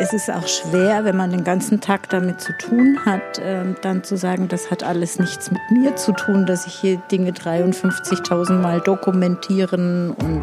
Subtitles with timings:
[0.00, 4.02] es ist auch schwer, wenn man den ganzen Tag damit zu tun hat, äh, dann
[4.02, 8.54] zu sagen, das hat alles nichts mit mir zu tun, dass ich hier Dinge 53.000
[8.54, 10.42] Mal dokumentieren und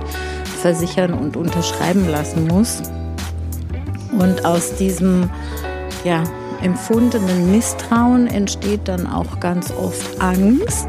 [0.62, 2.84] versichern und unterschreiben lassen muss.
[4.12, 5.30] Und aus diesem
[6.04, 6.24] ja,
[6.62, 10.88] empfundenen Misstrauen entsteht dann auch ganz oft Angst.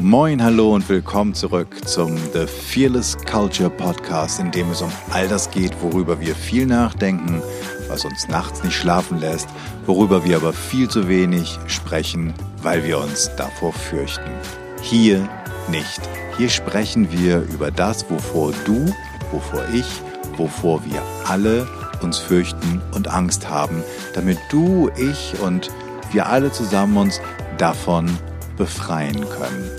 [0.00, 5.26] Moin, hallo und willkommen zurück zum The Fearless Culture Podcast, in dem es um all
[5.26, 7.42] das geht, worüber wir viel nachdenken,
[7.88, 9.48] was uns nachts nicht schlafen lässt,
[9.86, 12.32] worüber wir aber viel zu wenig sprechen,
[12.62, 14.30] weil wir uns davor fürchten.
[14.82, 15.28] Hier
[15.68, 16.00] nicht.
[16.36, 18.86] Hier sprechen wir über das, wovor du,
[19.32, 19.86] wovor ich,
[20.36, 21.66] wovor wir alle
[22.02, 23.82] uns fürchten und Angst haben,
[24.14, 25.70] damit du, ich und
[26.12, 27.20] wir alle zusammen uns
[27.58, 28.16] davon
[28.58, 29.70] befreien können.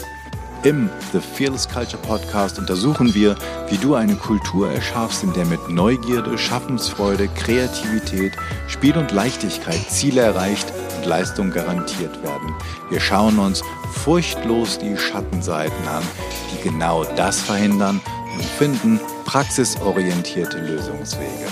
[0.63, 3.37] Im The Fearless Culture Podcast untersuchen wir,
[3.69, 8.33] wie du eine Kultur erschaffst, in der mit Neugierde, Schaffensfreude, Kreativität,
[8.67, 12.53] Spiel und Leichtigkeit Ziele erreicht und Leistung garantiert werden.
[12.89, 13.61] Wir schauen uns
[13.93, 16.03] furchtlos die Schattenseiten an,
[16.51, 18.01] die genau das verhindern
[18.35, 21.47] und finden praxisorientierte Lösungswege.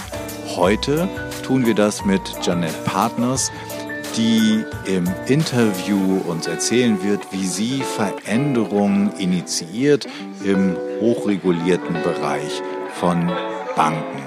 [0.57, 1.07] Heute
[1.43, 3.51] tun wir das mit Janet Partners,
[4.17, 10.07] die im Interview uns erzählen wird, wie sie Veränderungen initiiert
[10.43, 12.61] im hochregulierten Bereich
[12.99, 13.31] von
[13.75, 14.23] Banken.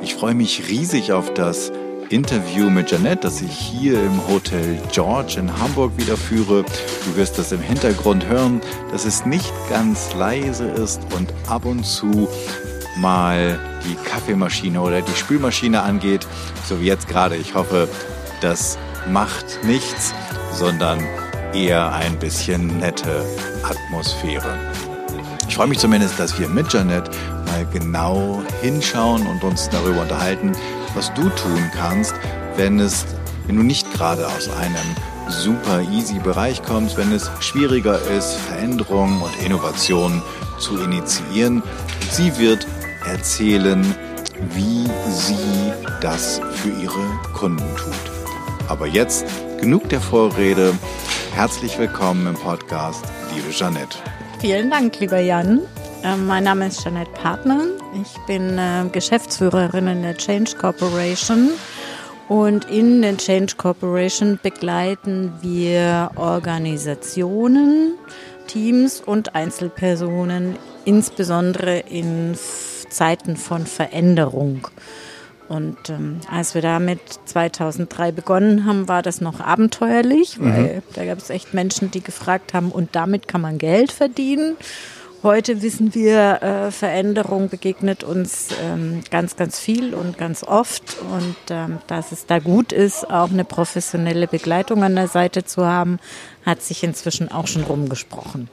[0.00, 1.72] Ich freue mich riesig auf das
[2.08, 6.64] Interview mit Janette, das ich hier im Hotel George in Hamburg wieder führe.
[7.04, 8.60] Du wirst das im Hintergrund hören,
[8.92, 12.28] dass es nicht ganz leise ist und ab und zu
[12.96, 16.28] mal die Kaffeemaschine oder die Spülmaschine angeht,
[16.68, 17.36] so wie jetzt gerade.
[17.36, 17.88] Ich hoffe,
[18.40, 18.78] das
[19.10, 20.14] macht nichts,
[20.52, 20.98] sondern
[21.52, 23.24] eher ein bisschen nette
[23.62, 24.58] Atmosphäre.
[25.48, 27.10] Ich freue mich zumindest, dass wir mit Janet
[27.46, 30.52] mal genau hinschauen und uns darüber unterhalten,
[30.94, 32.14] was du tun kannst,
[32.56, 33.04] wenn es,
[33.46, 34.96] wenn du nicht gerade aus einem
[35.28, 40.22] super easy Bereich kommst, wenn es schwieriger ist, Veränderungen und Innovationen
[40.58, 41.62] zu initiieren.
[42.10, 42.66] Sie wird
[43.06, 43.94] erzählen,
[44.54, 48.11] wie sie das für ihre Kunden tut.
[48.72, 49.26] Aber jetzt
[49.60, 50.72] genug der Vorrede.
[51.34, 53.98] Herzlich willkommen im Podcast, liebe Jeanette.
[54.40, 55.60] Vielen Dank, lieber Jan.
[56.02, 57.66] Ähm, mein Name ist Jeanette Partner.
[58.00, 61.50] Ich bin äh, Geschäftsführerin in der Change Corporation.
[62.30, 67.98] Und in der Change Corporation begleiten wir Organisationen,
[68.46, 70.56] Teams und Einzelpersonen,
[70.86, 72.34] insbesondere in
[72.88, 74.66] Zeiten von Veränderung.
[75.48, 80.44] Und ähm, als wir damit 2003 begonnen haben, war das noch abenteuerlich, mhm.
[80.44, 80.82] weil mhm.
[80.94, 84.56] da gab es echt Menschen, die gefragt haben, und damit kann man Geld verdienen.
[85.22, 90.96] Heute wissen wir, äh, Veränderung begegnet uns ähm, ganz, ganz viel und ganz oft.
[91.12, 95.64] Und ähm, dass es da gut ist, auch eine professionelle Begleitung an der Seite zu
[95.64, 96.00] haben,
[96.44, 98.48] hat sich inzwischen auch schon rumgesprochen.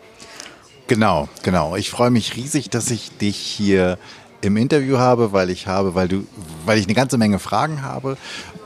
[0.86, 1.76] Genau, genau.
[1.76, 3.98] Ich freue mich riesig, dass ich dich hier
[4.42, 6.26] im Interview habe, weil ich habe, weil du,
[6.66, 8.18] weil ich eine ganze Menge Fragen habe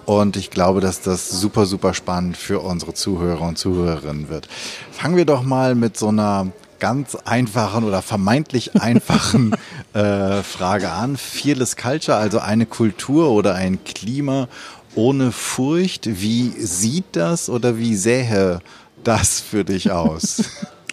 [0.06, 4.48] und ich glaube, dass das super, super spannend für unsere Zuhörer und Zuhörerinnen wird.
[4.92, 6.48] Fangen wir doch mal mit so einer
[6.80, 9.56] ganz einfachen oder vermeintlich einfachen
[9.94, 11.16] äh, Frage an.
[11.16, 14.50] Fearless Culture, also eine Kultur oder ein Klima
[14.96, 16.22] ohne Furcht.
[16.22, 18.60] Wie sieht das oder wie sähe
[19.04, 20.44] das für dich aus?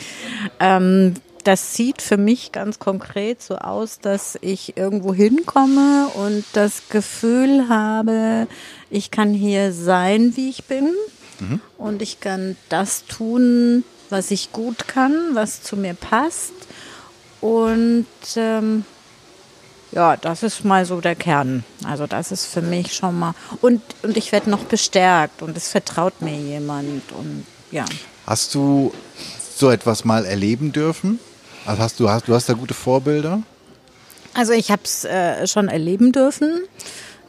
[0.60, 6.88] ähm, das sieht für mich ganz konkret so aus, dass ich irgendwo hinkomme und das
[6.88, 8.46] Gefühl habe,
[8.90, 10.94] ich kann hier sein, wie ich bin.
[11.40, 11.60] Mhm.
[11.78, 16.52] Und ich kann das tun, was ich gut kann, was zu mir passt.
[17.40, 18.84] Und ähm,
[19.92, 21.64] ja, das ist mal so der Kern.
[21.84, 23.34] Also das ist für mich schon mal.
[23.60, 27.12] Und, und ich werde noch bestärkt und es vertraut mir jemand.
[27.12, 27.84] Und ja.
[28.26, 28.92] Hast du
[29.56, 31.18] so etwas mal erleben dürfen?
[31.66, 33.42] Also hast du hast du hast da gute Vorbilder?
[34.34, 36.60] Also ich habe es äh, schon erleben dürfen.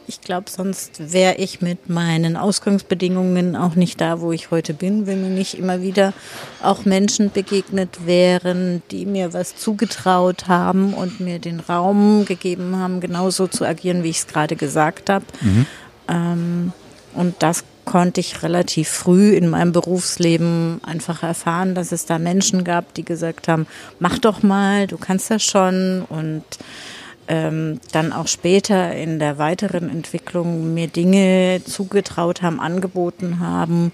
[0.08, 5.06] Ich glaube, sonst wäre ich mit meinen Ausgangsbedingungen auch nicht da, wo ich heute bin,
[5.06, 6.12] wenn mir nicht immer wieder
[6.60, 13.00] auch Menschen begegnet wären, die mir was zugetraut haben und mir den Raum gegeben haben,
[13.00, 15.24] genauso zu agieren, wie ich es gerade gesagt habe.
[15.40, 15.66] Mhm.
[16.08, 16.72] Ähm,
[17.14, 22.64] und das konnte ich relativ früh in meinem Berufsleben einfach erfahren, dass es da Menschen
[22.64, 23.66] gab, die gesagt haben,
[23.98, 26.04] mach doch mal, du kannst das schon.
[26.08, 26.44] Und
[27.28, 33.92] ähm, dann auch später in der weiteren Entwicklung mir Dinge zugetraut haben, angeboten haben,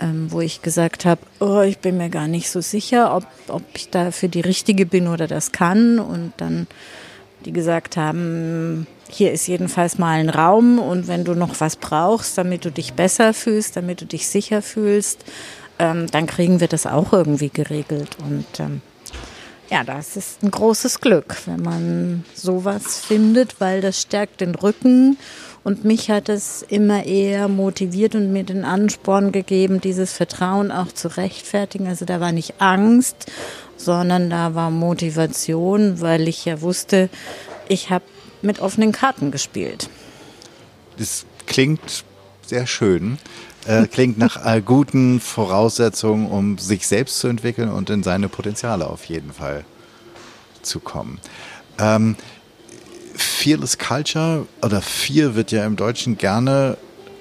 [0.00, 3.62] ähm, wo ich gesagt habe, oh, ich bin mir gar nicht so sicher, ob, ob
[3.74, 5.98] ich da für die Richtige bin oder das kann.
[5.98, 6.66] Und dann
[7.42, 12.38] die gesagt haben, hier ist jedenfalls mal ein Raum und wenn du noch was brauchst,
[12.38, 15.24] damit du dich besser fühlst, damit du dich sicher fühlst,
[15.78, 18.16] ähm, dann kriegen wir das auch irgendwie geregelt.
[18.24, 18.80] Und ähm,
[19.70, 25.16] ja, das ist ein großes Glück, wenn man sowas findet, weil das stärkt den Rücken.
[25.64, 30.90] Und mich hat es immer eher motiviert und mir den Ansporn gegeben, dieses Vertrauen auch
[30.92, 31.86] zu rechtfertigen.
[31.86, 33.30] Also da war nicht Angst,
[33.76, 37.08] sondern da war Motivation, weil ich ja wusste,
[37.68, 38.04] ich habe
[38.42, 39.88] mit offenen Karten gespielt.
[40.98, 42.04] Das klingt
[42.44, 43.18] sehr schön.
[43.64, 48.88] Äh, klingt nach äh, guten Voraussetzungen, um sich selbst zu entwickeln und in seine Potenziale
[48.88, 49.64] auf jeden Fall
[50.62, 51.20] zu kommen.
[51.78, 52.16] Ähm,
[53.16, 56.76] Fearless Culture oder Fear wird ja im Deutschen gerne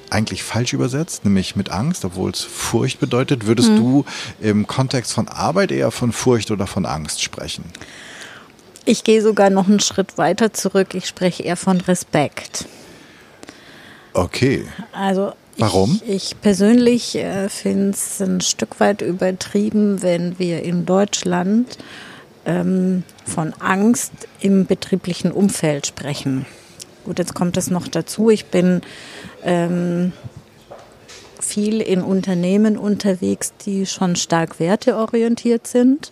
[0.09, 3.47] eigentlich falsch übersetzt, nämlich mit Angst, obwohl es Furcht bedeutet.
[3.47, 3.77] Würdest mhm.
[3.77, 4.05] du
[4.41, 7.63] im Kontext von Arbeit eher von Furcht oder von Angst sprechen?
[8.85, 10.95] Ich gehe sogar noch einen Schritt weiter zurück.
[10.95, 12.65] Ich spreche eher von Respekt.
[14.13, 14.65] Okay.
[14.91, 16.01] Also Warum?
[16.05, 21.77] Ich, ich persönlich äh, finde es ein Stück weit übertrieben, wenn wir in Deutschland
[22.45, 26.45] ähm, von Angst im betrieblichen Umfeld sprechen.
[27.05, 28.29] Gut, jetzt kommt es noch dazu.
[28.29, 28.81] Ich bin
[29.43, 30.13] ähm,
[31.39, 36.11] viel in Unternehmen unterwegs, die schon stark werteorientiert sind,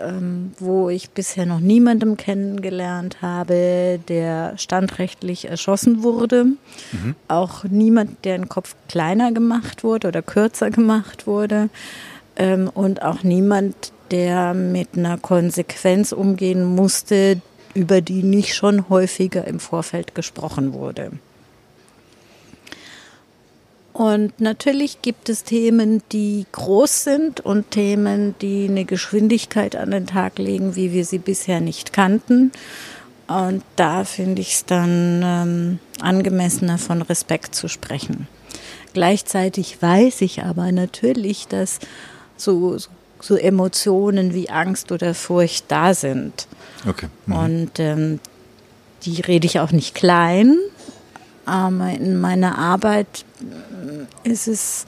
[0.00, 6.44] ähm, wo ich bisher noch niemandem kennengelernt habe, der standrechtlich erschossen wurde.
[6.44, 7.14] Mhm.
[7.28, 11.68] Auch niemand, der den Kopf kleiner gemacht wurde oder kürzer gemacht wurde.
[12.36, 17.40] Ähm, und auch niemand, der mit einer Konsequenz umgehen musste,
[17.74, 21.10] über die nicht schon häufiger im Vorfeld gesprochen wurde.
[23.92, 30.06] Und natürlich gibt es Themen, die groß sind und Themen, die eine Geschwindigkeit an den
[30.06, 32.52] Tag legen, wie wir sie bisher nicht kannten.
[33.28, 38.28] Und da finde ich es dann ähm, angemessener, von Respekt zu sprechen.
[38.94, 41.78] Gleichzeitig weiß ich aber natürlich, dass
[42.36, 42.88] so, so
[43.22, 46.46] so Emotionen wie Angst oder Furcht da sind.
[46.86, 47.06] Okay.
[47.26, 47.34] Mhm.
[47.34, 48.20] Und ähm,
[49.04, 50.58] die rede ich auch nicht klein,
[51.46, 53.24] aber in meiner Arbeit
[54.24, 54.84] ist es,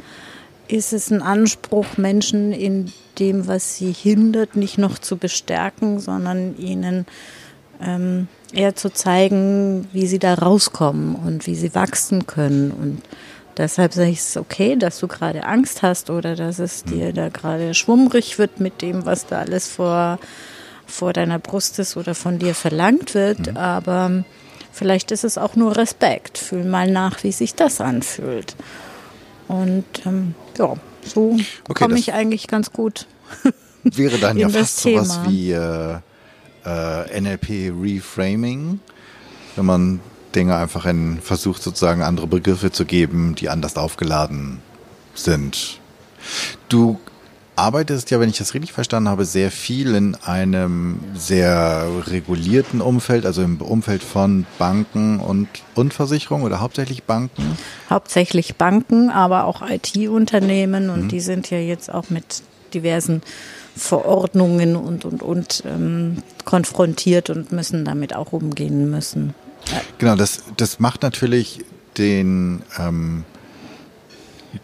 [0.68, 6.56] ist es ein Anspruch, Menschen in dem, was sie hindert, nicht noch zu bestärken, sondern
[6.58, 7.06] ihnen
[7.80, 13.02] ähm, eher zu zeigen, wie sie da rauskommen und wie sie wachsen können und
[13.56, 17.28] Deshalb sage ich es okay, dass du gerade Angst hast oder dass es dir da
[17.28, 20.18] gerade schwummrig wird mit dem, was da alles vor,
[20.86, 23.52] vor deiner Brust ist oder von dir verlangt wird.
[23.52, 23.56] Mhm.
[23.56, 24.24] Aber
[24.72, 26.38] vielleicht ist es auch nur Respekt.
[26.38, 28.56] Fühl mal nach, wie sich das anfühlt.
[29.46, 30.74] Und ähm, ja,
[31.04, 31.36] so
[31.68, 33.06] okay, komme ich eigentlich ganz gut.
[33.84, 35.98] Wäre dann ja fast sowas wie äh,
[36.64, 38.80] äh, NLP Reframing,
[39.56, 40.00] wenn man
[40.34, 44.60] Dinge einfach in versucht sozusagen andere Begriffe zu geben, die anders aufgeladen
[45.14, 45.80] sind.
[46.68, 46.98] Du
[47.56, 53.26] arbeitest ja, wenn ich das richtig verstanden habe, sehr viel in einem sehr regulierten Umfeld,
[53.26, 57.56] also im Umfeld von Banken und, und Versicherungen oder hauptsächlich Banken?
[57.88, 61.08] Hauptsächlich Banken, aber auch IT-Unternehmen und mhm.
[61.08, 62.42] die sind ja jetzt auch mit
[62.72, 63.22] diversen
[63.76, 69.34] Verordnungen und, und, und ähm, konfrontiert und müssen damit auch umgehen müssen.
[69.98, 71.64] Genau, das, das macht natürlich
[71.96, 73.24] den, ähm,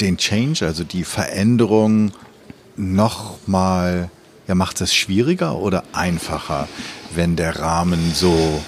[0.01, 2.13] den Change, also die Veränderung
[2.77, 4.11] nochmal,
[4.47, 6.69] ja, macht es schwieriger oder einfacher,
[7.15, 8.63] wenn der Rahmen so,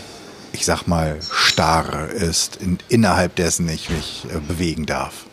[0.52, 5.26] ich sag mal, starr ist, in, innerhalb dessen ich mich äh, bewegen darf?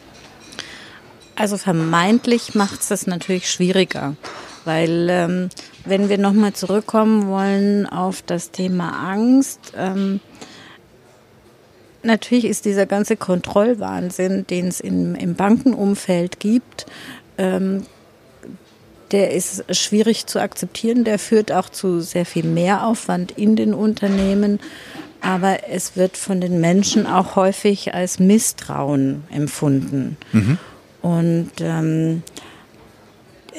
[1.36, 4.16] Also vermeintlich macht es das natürlich schwieriger,
[4.66, 5.50] weil ähm,
[5.86, 10.20] wenn wir nochmal zurückkommen wollen auf das Thema Angst, ähm,
[12.04, 16.86] Natürlich ist dieser ganze Kontrollwahnsinn, den es im, im Bankenumfeld gibt,
[17.38, 17.86] ähm,
[19.12, 21.04] der ist schwierig zu akzeptieren.
[21.04, 24.60] Der führt auch zu sehr viel Mehraufwand in den Unternehmen.
[25.22, 30.18] Aber es wird von den Menschen auch häufig als Misstrauen empfunden.
[30.32, 30.58] Mhm.
[31.02, 32.24] Und ähm,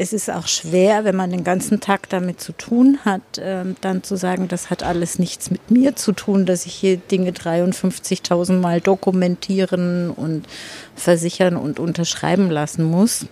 [0.01, 4.03] es ist auch schwer, wenn man den ganzen Tag damit zu tun hat, äh, dann
[4.03, 8.55] zu sagen, das hat alles nichts mit mir zu tun, dass ich hier Dinge 53.000
[8.61, 10.47] Mal dokumentieren und
[10.95, 13.27] versichern und unterschreiben lassen muss.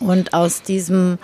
[0.00, 1.18] Und aus diesem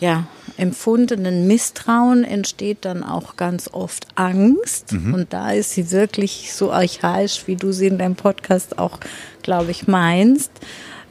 [0.00, 4.90] ja, empfundenen Misstrauen entsteht dann auch ganz oft Angst.
[4.90, 5.14] Mhm.
[5.14, 8.98] Und da ist sie wirklich so archaisch, wie du sie in deinem Podcast auch,
[9.42, 10.50] glaube ich, meinst.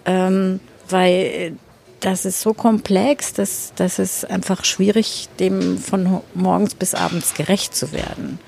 [0.03, 0.59] Ähm,
[0.89, 1.55] weil
[2.03, 7.73] das ist so komplex, dass, dass es einfach schwierig, dem von morgens bis abends gerecht
[7.75, 8.39] zu werden.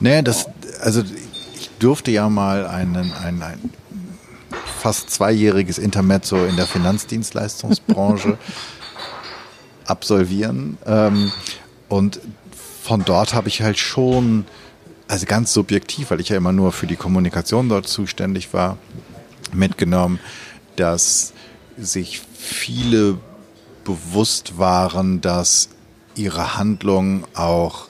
[0.00, 0.46] Naja, das,
[0.80, 1.02] also
[1.54, 3.70] ich durfte ja mal einen, ein, ein
[4.80, 8.38] fast zweijähriges Intermezzo in der Finanzdienstleistungsbranche
[9.86, 10.76] absolvieren.
[10.84, 11.30] Ähm,
[11.88, 12.18] und
[12.82, 14.46] von dort habe ich halt schon,
[15.06, 18.78] also ganz subjektiv, weil ich ja immer nur für die Kommunikation dort zuständig war,
[19.52, 20.18] mitgenommen,
[20.74, 21.32] dass
[21.76, 23.18] sich viele
[23.84, 25.68] bewusst waren, dass
[26.14, 27.88] ihre Handlungen auch,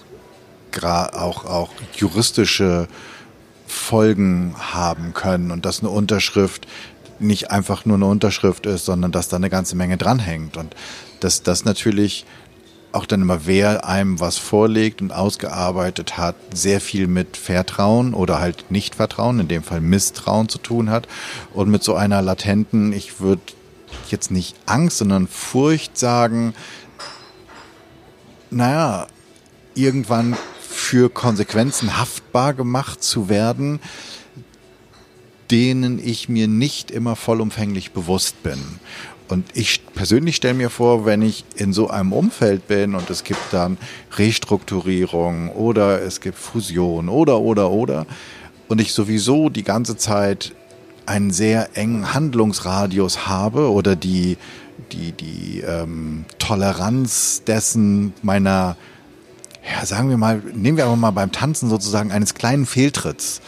[0.83, 2.89] auch, auch juristische
[3.67, 6.67] Folgen haben können und dass eine Unterschrift
[7.19, 10.75] nicht einfach nur eine Unterschrift ist, sondern dass da eine ganze Menge dranhängt und
[11.21, 12.27] dass das natürlich
[12.93, 18.41] auch dann immer, wer einem was vorlegt und ausgearbeitet hat, sehr viel mit Vertrauen oder
[18.41, 21.07] halt Nichtvertrauen, in dem Fall Misstrauen zu tun hat
[21.53, 23.43] und mit so einer latenten, ich würde
[24.11, 26.55] jetzt nicht Angst, sondern Furcht sagen,
[28.51, 29.07] naja,
[29.75, 33.81] irgendwann für Konsequenzen haftbar gemacht zu werden,
[35.51, 38.59] denen ich mir nicht immer vollumfänglich bewusst bin.
[39.29, 43.25] Und ich persönlich stelle mir vor, wenn ich in so einem Umfeld bin und es
[43.25, 43.77] gibt dann
[44.17, 48.07] Restrukturierung oder es gibt Fusion oder, oder, oder,
[48.69, 50.53] und ich sowieso die ganze Zeit
[51.07, 54.37] einen sehr engen Handlungsradius habe oder die,
[54.93, 58.77] die, die ähm, Toleranz dessen meiner,
[59.65, 63.41] ja, sagen wir mal, nehmen wir aber mal beim Tanzen sozusagen eines kleinen Fehltritts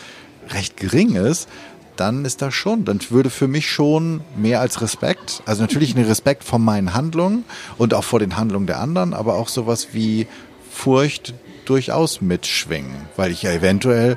[0.50, 1.49] recht gering ist,
[1.97, 6.05] dann ist das schon, dann würde für mich schon mehr als Respekt, also natürlich ein
[6.05, 7.45] Respekt vor meinen Handlungen
[7.77, 10.27] und auch vor den Handlungen der anderen, aber auch sowas wie
[10.71, 11.35] Furcht
[11.65, 14.17] durchaus mitschwingen, weil ich ja eventuell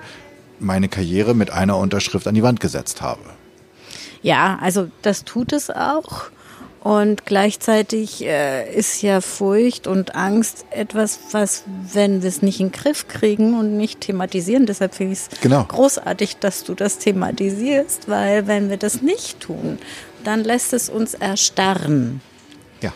[0.61, 3.21] meine Karriere mit einer Unterschrift an die Wand gesetzt habe.
[4.21, 6.25] Ja, also das tut es auch.
[6.83, 11.63] Und gleichzeitig äh, ist ja Furcht und Angst etwas, was,
[11.93, 15.41] wenn wir es nicht in den Griff kriegen und nicht thematisieren, deshalb finde ich es
[15.41, 15.63] genau.
[15.65, 19.77] großartig, dass du das thematisierst, weil wenn wir das nicht tun,
[20.23, 22.19] dann lässt es uns erstarren.
[22.81, 22.93] Ja.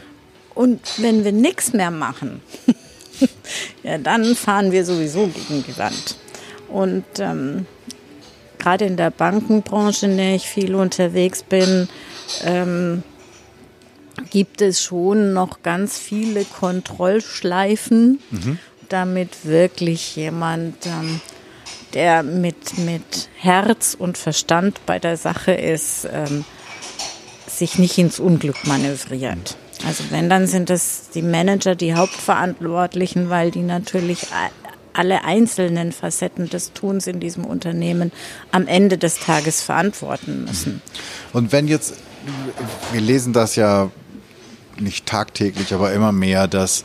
[0.55, 2.41] Und wenn wir nichts mehr machen,
[3.83, 6.17] ja, dann fahren wir sowieso gegen die Wand.
[6.75, 7.65] Und ähm,
[8.57, 11.87] gerade in der Bankenbranche, in der ich viel unterwegs bin,
[12.43, 13.01] ähm,
[14.29, 18.59] gibt es schon noch ganz viele Kontrollschleifen, mhm.
[18.89, 21.21] damit wirklich jemand, ähm,
[21.93, 26.43] der mit, mit Herz und Verstand bei der Sache ist, ähm,
[27.47, 29.55] sich nicht ins Unglück manövriert.
[29.87, 34.27] Also wenn, dann sind es die Manager, die Hauptverantwortlichen, weil die natürlich
[34.97, 38.11] alle einzelnen Facetten des Tuns in diesem Unternehmen
[38.51, 40.81] am Ende des Tages verantworten müssen.
[41.33, 41.95] Und wenn jetzt,
[42.91, 43.91] wir lesen das ja
[44.79, 46.83] nicht tagtäglich, aber immer mehr, dass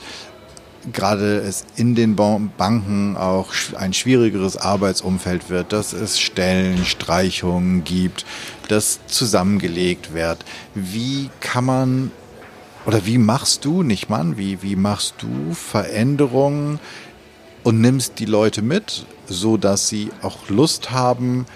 [0.93, 8.25] gerade es in den Banken auch ein schwierigeres Arbeitsumfeld wird, dass es Stellenstreichungen gibt,
[8.69, 10.45] dass zusammengelegt wird.
[10.75, 12.11] Wie kann man
[12.87, 16.81] oder wie machst du, nicht Mann, wie, wie machst du Veränderungen
[17.63, 21.47] und nimmst die Leute mit, so dass sie auch Lust haben,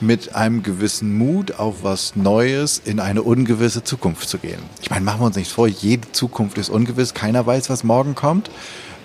[0.00, 4.58] mit einem gewissen Mut auf was Neues in eine ungewisse Zukunft zu gehen.
[4.82, 8.14] Ich meine, machen wir uns nichts vor, jede Zukunft ist ungewiss, keiner weiß, was morgen
[8.14, 8.50] kommt.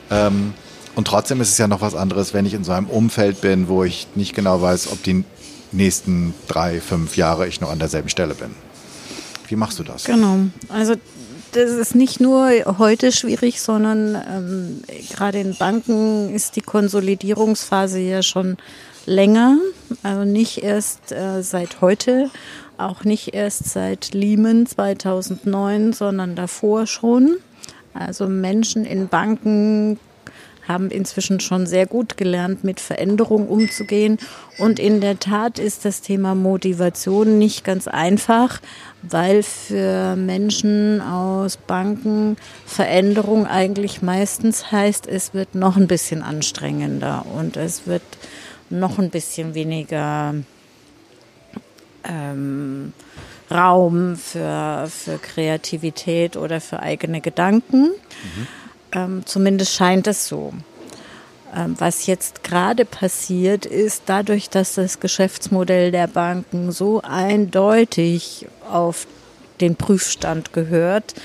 [0.09, 0.53] Ähm,
[0.95, 3.67] und trotzdem ist es ja noch was anderes, wenn ich in so einem Umfeld bin,
[3.67, 5.23] wo ich nicht genau weiß, ob die
[5.71, 8.49] nächsten drei, fünf Jahre ich noch an derselben Stelle bin.
[9.47, 10.03] Wie machst du das?
[10.03, 10.39] Genau.
[10.67, 10.95] Also
[11.51, 18.21] das ist nicht nur heute schwierig, sondern ähm, gerade in Banken ist die Konsolidierungsphase ja
[18.21, 18.57] schon
[19.05, 19.57] länger.
[20.03, 22.29] Also nicht erst äh, seit heute,
[22.77, 27.37] auch nicht erst seit Lehman 2009, sondern davor schon.
[27.93, 29.99] Also Menschen in Banken
[30.69, 34.19] haben inzwischen schon sehr gut gelernt, mit Veränderung umzugehen.
[34.59, 38.61] Und in der Tat ist das Thema Motivation nicht ganz einfach,
[39.01, 47.25] weil für Menschen aus Banken Veränderung eigentlich meistens heißt, es wird noch ein bisschen anstrengender
[47.25, 48.03] und es wird
[48.69, 50.35] noch ein bisschen weniger
[52.03, 52.93] ähm,
[53.51, 57.83] Raum für, für Kreativität oder für eigene Gedanken.
[57.83, 58.47] Mhm.
[58.91, 60.53] Ähm, zumindest scheint es so.
[61.55, 69.07] Ähm, was jetzt gerade passiert ist, dadurch, dass das Geschäftsmodell der Banken so eindeutig auf
[69.59, 71.15] den Prüfstand gehört,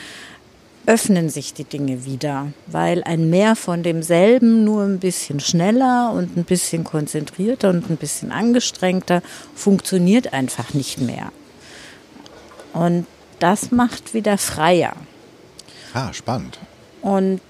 [0.87, 6.37] öffnen sich die Dinge wieder, weil ein Mehr von demselben nur ein bisschen schneller und
[6.37, 9.23] ein bisschen konzentrierter und ein bisschen angestrengter
[9.55, 11.33] funktioniert einfach nicht mehr.
[12.73, 13.07] Und
[13.39, 14.95] das macht wieder freier.
[15.95, 16.59] Ah, spannend.
[17.03, 17.41] Und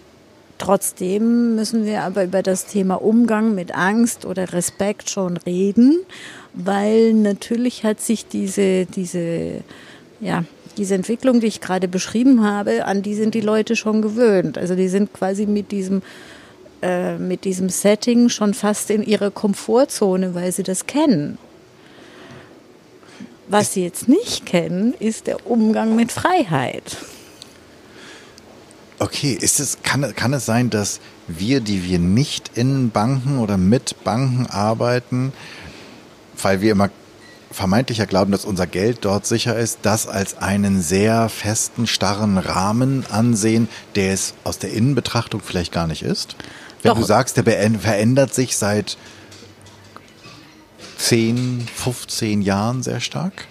[0.59, 6.01] trotzdem müssen wir aber über das Thema Umgang mit Angst oder Respekt schon reden,
[6.53, 9.63] weil natürlich hat sich diese, diese,
[10.21, 10.45] ja,
[10.77, 14.59] diese Entwicklung, die ich gerade beschrieben habe, an die sind die Leute schon gewöhnt.
[14.59, 16.03] Also die sind quasi mit diesem
[16.85, 21.39] äh, mit diesem Setting schon fast in ihrer Komfortzone, weil sie das kennen.
[23.49, 26.99] Was sie jetzt nicht kennen, ist der Umgang mit Freiheit.
[28.99, 33.57] Okay, ist es, kann, kann es sein, dass wir, die wir nicht in Banken oder
[33.57, 35.33] mit Banken arbeiten,
[36.41, 36.91] weil wir immer
[37.51, 43.05] vermeintlicher glauben, dass unser Geld dort sicher ist, das als einen sehr festen, starren Rahmen
[43.11, 46.37] ansehen, der es aus der Innenbetrachtung vielleicht gar nicht ist?
[46.83, 46.99] Wenn Doch.
[46.99, 48.99] du sagst, der verändert sich seit
[50.99, 53.47] 10, 15 Jahren sehr stark?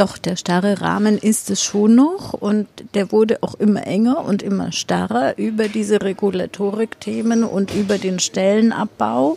[0.00, 4.42] Doch, der starre Rahmen ist es schon noch und der wurde auch immer enger und
[4.42, 9.36] immer starrer über diese Regulatorik-Themen und über den Stellenabbau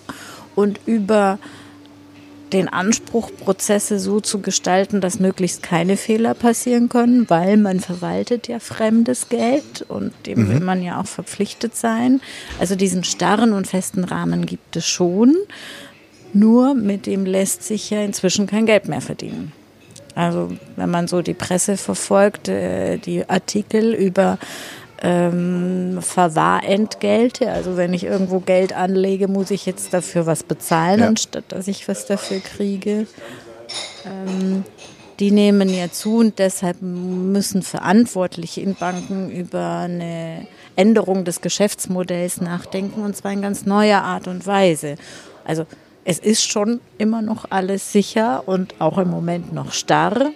[0.55, 1.37] und über
[2.53, 8.47] den Anspruch, Prozesse so zu gestalten, dass möglichst keine Fehler passieren können, weil man verwaltet
[8.47, 10.49] ja fremdes Geld und dem mhm.
[10.49, 12.21] will man ja auch verpflichtet sein.
[12.57, 15.35] Also diesen starren und festen Rahmen gibt es schon,
[16.31, 19.51] nur mit dem lässt sich ja inzwischen kein Geld mehr verdienen.
[20.15, 24.37] Also wenn man so die Presse verfolgt, äh, die Artikel über
[25.01, 27.51] ähm, Verwahrentgelte.
[27.51, 31.07] Also wenn ich irgendwo Geld anlege, muss ich jetzt dafür was bezahlen, ja.
[31.07, 33.05] anstatt dass ich was dafür kriege.
[34.05, 34.63] Ähm,
[35.19, 42.41] die nehmen ja zu und deshalb müssen Verantwortliche in Banken über eine Änderung des Geschäftsmodells
[42.41, 44.95] nachdenken und zwar in ganz neuer Art und Weise.
[45.45, 45.65] Also
[46.05, 50.31] es ist schon immer noch alles sicher und auch im Moment noch starr,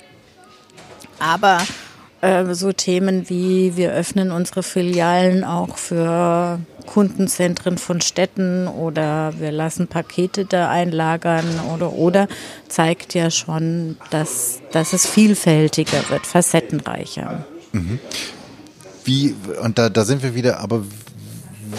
[1.19, 1.59] aber
[2.21, 9.51] äh, so Themen wie wir öffnen unsere Filialen auch für Kundenzentren von Städten oder wir
[9.51, 12.27] lassen Pakete da einlagern oder oder
[12.69, 17.45] zeigt ja schon, dass, dass es vielfältiger wird, facettenreicher.
[17.73, 17.99] Mhm.
[19.03, 20.83] Wie, und da, da sind wir wieder, aber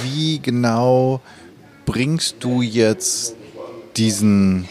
[0.02, 1.20] wie genau
[1.84, 3.34] bringst du jetzt
[3.98, 4.68] diesen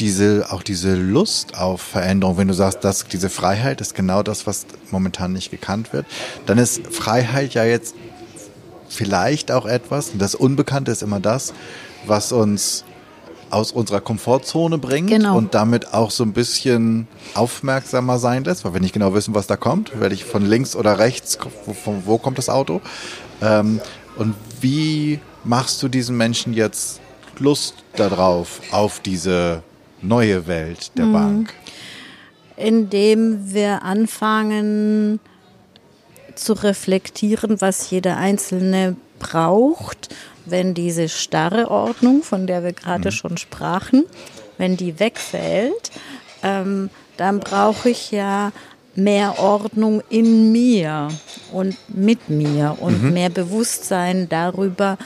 [0.00, 4.46] diese, auch diese Lust auf Veränderung, wenn du sagst, dass diese Freiheit ist genau das,
[4.46, 6.06] was momentan nicht gekannt wird,
[6.46, 7.94] dann ist Freiheit ja jetzt
[8.88, 11.54] vielleicht auch etwas, und das Unbekannte ist immer das,
[12.06, 12.84] was uns
[13.50, 15.36] aus unserer Komfortzone bringt genau.
[15.36, 19.46] und damit auch so ein bisschen aufmerksamer sein lässt, weil wir nicht genau wissen, was
[19.46, 20.00] da kommt.
[20.00, 22.80] Werde ich von links oder rechts, wo, von wo kommt das Auto?
[23.40, 23.80] Ähm,
[24.16, 27.00] und wie machst du diesen Menschen jetzt
[27.40, 29.62] Lust darauf, auf diese
[30.02, 31.12] neue Welt der mhm.
[31.12, 31.54] Bank?
[32.56, 35.20] Indem wir anfangen
[36.34, 40.14] zu reflektieren, was jeder Einzelne braucht,
[40.46, 43.12] wenn diese starre Ordnung, von der wir gerade mhm.
[43.12, 44.04] schon sprachen,
[44.58, 45.90] wenn die wegfällt,
[46.42, 48.52] ähm, dann brauche ich ja
[48.94, 51.08] mehr Ordnung in mir
[51.52, 53.12] und mit mir und mhm.
[53.12, 54.98] mehr Bewusstsein darüber,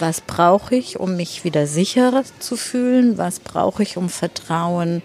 [0.00, 3.18] was brauche ich, um mich wieder sicherer zu fühlen?
[3.18, 5.02] Was brauche ich, um Vertrauen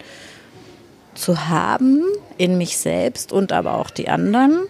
[1.14, 2.04] zu haben
[2.38, 4.66] in mich selbst und aber auch die anderen?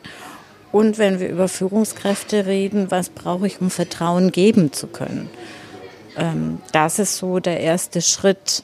[0.72, 5.28] Und wenn wir über Führungskräfte reden, was brauche ich, um Vertrauen geben zu können?
[6.16, 8.62] Ähm, das ist so der erste Schritt,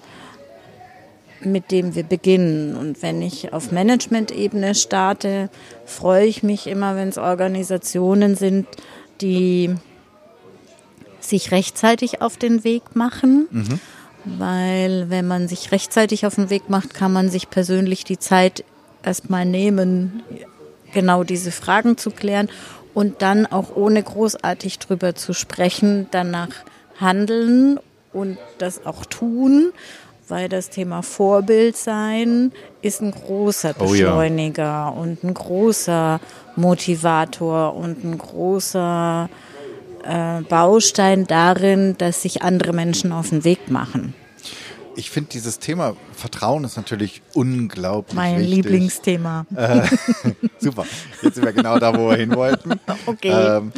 [1.41, 2.77] mit dem wir beginnen.
[2.77, 5.51] Und wenn ich auf Management-Ebene starte,
[5.85, 8.67] freue ich mich immer, wenn es Organisationen sind,
[9.21, 9.75] die
[11.29, 13.47] sich rechtzeitig auf den Weg machen.
[13.51, 13.81] Mhm.
[14.25, 18.65] Weil wenn man sich rechtzeitig auf den Weg macht, kann man sich persönlich die Zeit
[19.05, 20.23] erstmal nehmen,
[20.93, 22.49] genau diese Fragen zu klären
[22.93, 26.49] und dann auch ohne großartig drüber zu sprechen, danach
[26.99, 27.79] handeln
[28.13, 29.73] und das auch tun,
[30.29, 35.03] weil das Thema Vorbild sein ist ein großer Beschleuniger oh ja.
[35.03, 36.21] und ein großer
[36.57, 39.29] Motivator und ein großer
[40.07, 44.15] äh, Baustein darin, dass sich andere Menschen auf den Weg machen.
[44.99, 48.55] Ich finde dieses Thema Vertrauen ist natürlich unglaublich mein wichtig.
[48.55, 49.45] Lieblingsthema.
[49.55, 49.83] Äh,
[50.59, 50.87] super.
[51.21, 52.73] Jetzt sind wir genau da, wo wir hin wollten.
[53.05, 53.31] Okay.
[53.31, 53.73] Ähm,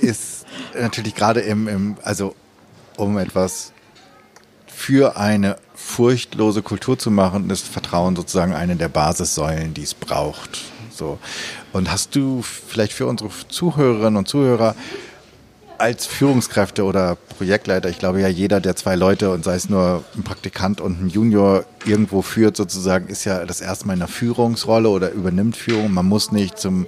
[0.00, 0.46] ist
[0.78, 2.34] natürlich gerade im, im, also
[2.96, 3.72] um etwas
[4.66, 10.62] für eine furchtlose Kultur zu machen, ist Vertrauen sozusagen eine der Basissäulen, die es braucht.
[10.90, 11.18] So.
[11.72, 14.74] Und hast du vielleicht für unsere Zuhörerinnen und Zuhörer
[15.82, 20.04] als Führungskräfte oder Projektleiter, ich glaube ja jeder, der zwei Leute und sei es nur
[20.14, 24.08] ein Praktikant und ein Junior irgendwo führt sozusagen, ist ja das erste Mal in einer
[24.08, 25.92] Führungsrolle oder übernimmt Führung.
[25.92, 26.86] Man muss nicht zum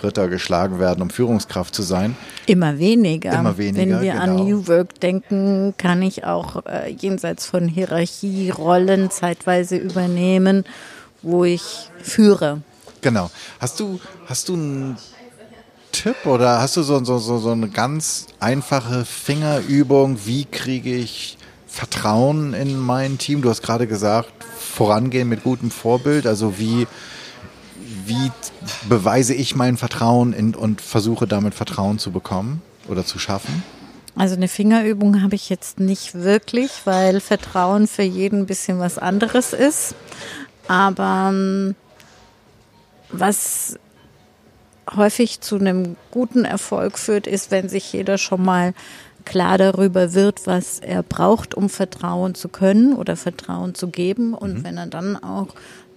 [0.00, 2.16] Ritter geschlagen werden, um Führungskraft zu sein.
[2.46, 3.32] Immer weniger.
[3.32, 3.80] Immer weniger.
[3.80, 4.22] Wenn wir genau.
[4.22, 10.64] an New Work denken, kann ich auch äh, jenseits von Hierarchierollen zeitweise übernehmen,
[11.20, 12.60] wo ich führe.
[13.00, 13.28] Genau.
[13.58, 14.96] Hast du, hast du einen
[15.96, 20.18] Tipp oder hast du so, so, so, so eine ganz einfache Fingerübung?
[20.26, 23.40] Wie kriege ich Vertrauen in mein Team?
[23.40, 26.26] Du hast gerade gesagt, vorangehen mit gutem Vorbild.
[26.26, 26.86] Also wie,
[28.04, 28.30] wie
[28.90, 33.62] beweise ich mein Vertrauen in, und versuche damit Vertrauen zu bekommen oder zu schaffen?
[34.16, 38.98] Also eine Fingerübung habe ich jetzt nicht wirklich, weil Vertrauen für jeden ein bisschen was
[38.98, 39.94] anderes ist.
[40.68, 41.74] Aber ähm,
[43.10, 43.78] was
[44.94, 48.74] häufig zu einem guten Erfolg führt, ist, wenn sich jeder schon mal
[49.24, 54.34] klar darüber wird, was er braucht, um Vertrauen zu können oder Vertrauen zu geben.
[54.34, 54.64] Und mhm.
[54.64, 55.48] wenn er dann auch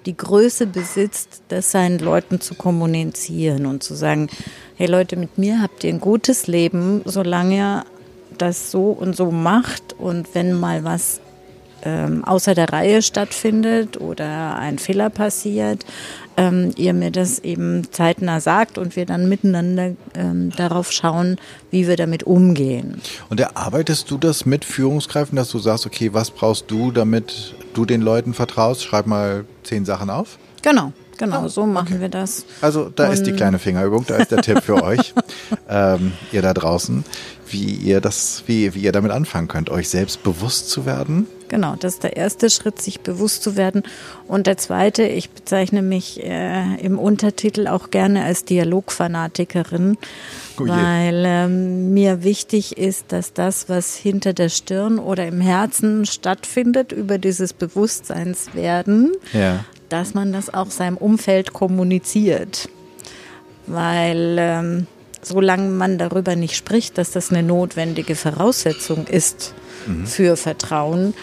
[0.05, 4.29] die Größe besitzt, das seinen Leuten zu kommunizieren und zu sagen,
[4.75, 7.85] hey Leute, mit mir habt ihr ein gutes Leben, solange ihr
[8.37, 11.19] das so und so macht und wenn mal was
[11.83, 15.85] ähm, außer der Reihe stattfindet oder ein Fehler passiert,
[16.39, 21.35] ähm, ihr mir das eben zeitnah sagt und wir dann miteinander ähm, darauf schauen,
[21.69, 23.01] wie wir damit umgehen.
[23.29, 27.83] Und erarbeitest du das mit Führungskräften, dass du sagst, okay, was brauchst du, damit du
[27.83, 28.83] den Leuten vertraust?
[28.83, 30.39] Schreib mal zehn Sachen auf.
[30.61, 30.93] Genau.
[31.17, 32.01] Genau, oh, so machen okay.
[32.03, 32.45] wir das.
[32.61, 35.13] Also da und ist die kleine Fingerübung, da ist der Tipp für euch,
[35.67, 37.03] ähm, ihr da draußen,
[37.49, 41.27] wie ihr das, wie, wie ihr damit anfangen könnt, euch selbst bewusst zu werden.
[41.49, 43.83] Genau, das ist der erste Schritt, sich bewusst zu werden.
[44.27, 49.97] Und der zweite, ich bezeichne mich äh, im Untertitel auch gerne als Dialogfanatikerin,
[50.59, 56.05] oh weil ähm, mir wichtig ist, dass das, was hinter der Stirn oder im Herzen
[56.05, 62.69] stattfindet, über dieses Bewusstseinswerden, ja dass man das auch seinem Umfeld kommuniziert.
[63.67, 64.87] Weil ähm,
[65.21, 69.53] solange man darüber nicht spricht, dass das eine notwendige Voraussetzung ist
[69.85, 70.05] mhm.
[70.05, 71.13] für Vertrauen,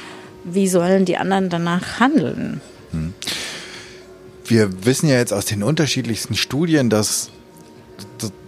[0.47, 2.61] wie sollen die anderen danach handeln?
[2.93, 3.15] Mhm.
[4.45, 7.31] Wir wissen ja jetzt aus den unterschiedlichsten Studien, dass,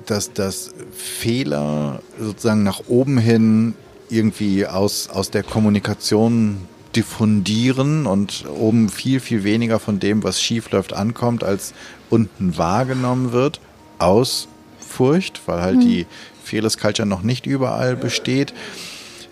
[0.07, 3.75] dass, dass Fehler sozusagen nach oben hin
[4.09, 10.71] irgendwie aus, aus der Kommunikation diffundieren und oben viel, viel weniger von dem, was schief
[10.71, 11.75] läuft, ankommt, als
[12.11, 13.61] unten wahrgenommen wird,
[13.99, 14.49] aus
[14.81, 15.81] Furcht, weil halt mhm.
[15.81, 16.07] die
[16.45, 18.55] Fearless Culture noch nicht überall besteht.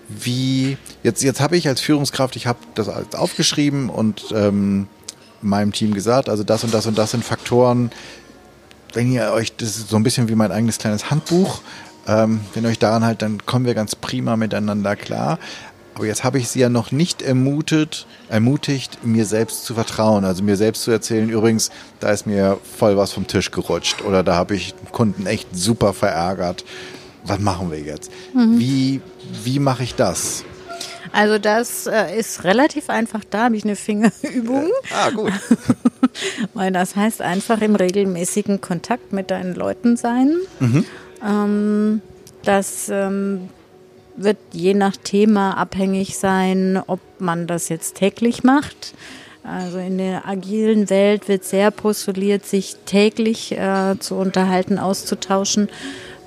[0.08, 4.86] Wie, jetzt, jetzt habe ich als Führungskraft, ich habe das aufgeschrieben und ähm,
[5.42, 7.90] meinem Team gesagt, also das und das und das sind Faktoren,
[8.92, 11.60] wenn ihr euch, das ist so ein bisschen wie mein eigenes kleines Handbuch,
[12.06, 15.38] ähm, wenn euch daran halt, dann kommen wir ganz prima miteinander klar.
[15.94, 20.26] Aber jetzt habe ich sie ja noch nicht ermutet, ermutigt, mir selbst zu vertrauen.
[20.26, 24.22] Also mir selbst zu erzählen, übrigens, da ist mir voll was vom Tisch gerutscht oder
[24.22, 26.66] da habe ich Kunden echt super verärgert.
[27.26, 28.10] Was machen wir jetzt?
[28.34, 28.58] Mhm.
[28.58, 29.00] Wie,
[29.44, 30.44] wie mache ich das?
[31.12, 33.22] Also das äh, ist relativ einfach.
[33.28, 34.66] Da habe ich eine Fingerübung.
[34.66, 35.32] Äh, ah, gut.
[36.54, 40.36] Weil das heißt einfach im regelmäßigen Kontakt mit deinen Leuten sein.
[40.60, 40.84] Mhm.
[41.24, 42.02] Ähm,
[42.42, 43.48] dass ähm,
[44.16, 48.94] wird je nach Thema abhängig sein, ob man das jetzt täglich macht.
[49.42, 55.68] Also in der agilen Welt wird sehr postuliert, sich täglich äh, zu unterhalten, auszutauschen.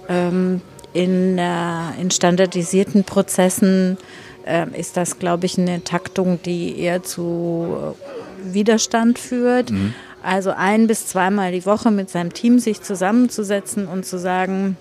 [0.08, 0.62] Ähm,
[0.94, 3.98] in, äh, in standardisierten Prozessen
[4.46, 9.72] äh, ist das, glaube ich, eine Taktung, die eher zu äh, Widerstand führt.
[9.72, 9.94] Mhm.
[10.22, 14.78] Also ein bis zweimal die Woche mit seinem Team sich zusammenzusetzen und zu sagen,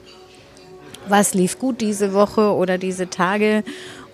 [1.09, 3.63] was lief gut diese Woche oder diese Tage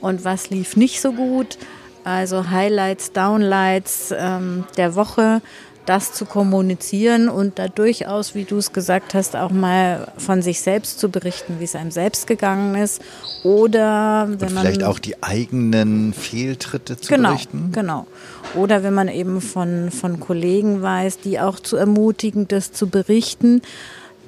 [0.01, 1.59] und was lief nicht so gut.
[2.05, 5.41] Also Highlights, Downlights ähm, der Woche,
[5.87, 10.61] das zu kommunizieren und da durchaus, wie du es gesagt hast, auch mal von sich
[10.61, 13.03] selbst zu berichten, wie es einem selbst gegangen ist.
[13.42, 17.70] Oder wenn und vielleicht man, auch die eigenen Fehltritte zu genau, berichten.
[17.73, 18.07] Genau.
[18.55, 23.61] Oder wenn man eben von, von Kollegen weiß, die auch zu ermutigen, das zu berichten,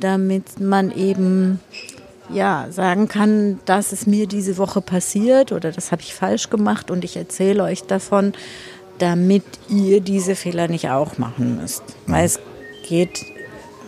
[0.01, 1.61] damit man eben
[2.29, 6.91] ja, sagen kann, das ist mir diese Woche passiert oder das habe ich falsch gemacht
[6.91, 8.33] und ich erzähle euch davon,
[8.99, 11.83] damit ihr diese Fehler nicht auch machen müsst.
[12.07, 12.39] Weil es
[12.89, 13.25] geht,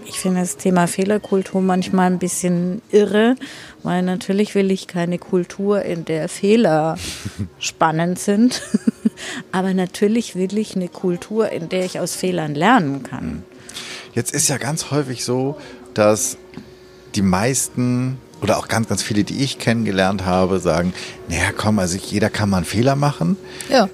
[0.07, 3.37] ich finde das Thema Fehlerkultur manchmal ein bisschen irre,
[3.83, 6.97] weil natürlich will ich keine Kultur, in der Fehler
[7.59, 8.62] spannend sind,
[9.53, 13.42] aber natürlich will ich eine Kultur, in der ich aus Fehlern lernen kann.
[14.14, 15.57] Jetzt ist ja ganz häufig so,
[15.94, 16.38] dass
[17.14, 20.92] die meisten oder auch ganz, ganz viele, die ich kennengelernt habe, sagen,
[21.29, 23.37] naja, komm, also jeder kann mal einen Fehler machen.
[23.68, 23.88] Ja.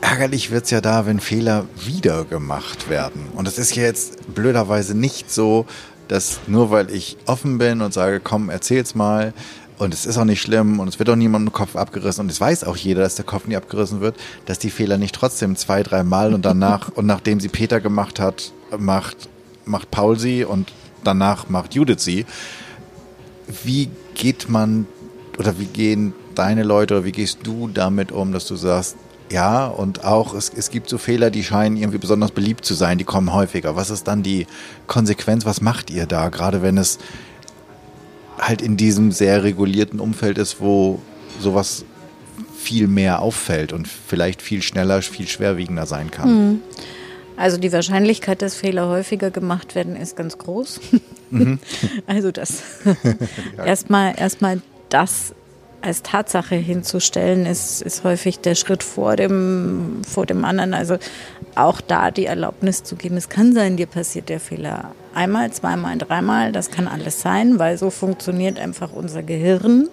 [0.00, 3.26] Ärgerlich wird's ja da, wenn Fehler wieder gemacht werden.
[3.34, 5.66] Und das ist ja jetzt blöderweise nicht so,
[6.08, 9.32] dass nur weil ich offen bin und sage, komm, erzähl's mal,
[9.80, 12.38] und es ist auch nicht schlimm und es wird auch niemandem Kopf abgerissen und es
[12.38, 15.82] weiß auch jeder, dass der Kopf nie abgerissen wird, dass die Fehler nicht trotzdem zwei,
[15.82, 19.16] drei Mal und danach und nachdem sie Peter gemacht hat, macht,
[19.64, 20.70] macht Paul sie und
[21.02, 22.26] danach macht Judith sie.
[23.64, 24.86] Wie geht man
[25.38, 28.96] oder wie gehen deine Leute oder wie gehst du damit um, dass du sagst,
[29.30, 32.98] ja, und auch es, es gibt so Fehler, die scheinen irgendwie besonders beliebt zu sein,
[32.98, 33.76] die kommen häufiger.
[33.76, 34.46] Was ist dann die
[34.86, 35.44] Konsequenz?
[35.44, 36.98] Was macht ihr da, gerade wenn es
[38.38, 41.00] halt in diesem sehr regulierten Umfeld ist, wo
[41.38, 41.84] sowas
[42.56, 46.28] viel mehr auffällt und vielleicht viel schneller, viel schwerwiegender sein kann.
[46.28, 46.60] Hm.
[47.36, 50.80] Also die Wahrscheinlichkeit, dass Fehler häufiger gemacht werden, ist ganz groß.
[51.30, 51.58] Mhm.
[52.06, 52.62] Also das
[53.56, 53.64] ja.
[53.64, 55.34] erstmal erstmal das
[55.82, 60.74] als Tatsache hinzustellen, ist, ist häufig der Schritt vor dem, vor dem anderen.
[60.74, 60.98] Also
[61.54, 65.98] auch da die Erlaubnis zu geben, es kann sein, dir passiert der Fehler einmal, zweimal,
[65.98, 69.88] dreimal, das kann alles sein, weil so funktioniert einfach unser Gehirn,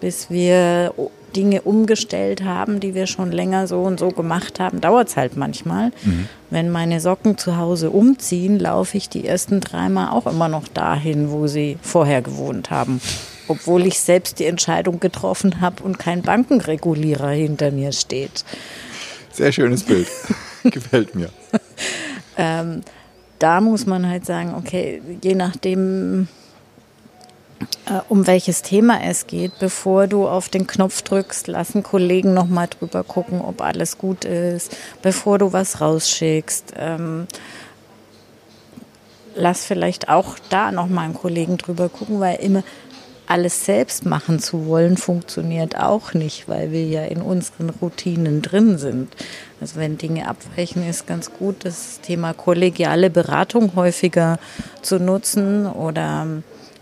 [0.00, 0.92] bis wir
[1.34, 5.36] Dinge umgestellt haben, die wir schon länger so und so gemacht haben, dauert es halt
[5.36, 5.90] manchmal.
[6.04, 6.28] Mhm.
[6.50, 11.30] Wenn meine Socken zu Hause umziehen, laufe ich die ersten dreimal auch immer noch dahin,
[11.30, 13.00] wo sie vorher gewohnt haben.
[13.48, 18.44] Obwohl ich selbst die Entscheidung getroffen habe und kein Bankenregulierer hinter mir steht.
[19.32, 20.08] Sehr schönes Bild.
[20.64, 21.30] Gefällt mir.
[22.36, 22.82] ähm,
[23.38, 26.28] da muss man halt sagen, okay, je nachdem,
[27.86, 32.68] äh, um welches Thema es geht, bevor du auf den Knopf drückst, lassen Kollegen nochmal
[32.68, 36.74] drüber gucken, ob alles gut ist, bevor du was rausschickst.
[36.76, 37.26] Ähm,
[39.34, 42.62] lass vielleicht auch da nochmal einen Kollegen drüber gucken, weil immer
[43.32, 48.76] alles selbst machen zu wollen, funktioniert auch nicht, weil wir ja in unseren Routinen drin
[48.76, 49.08] sind.
[49.58, 54.38] Also wenn Dinge abbrechen, ist ganz gut, das Thema kollegiale Beratung häufiger
[54.82, 56.26] zu nutzen oder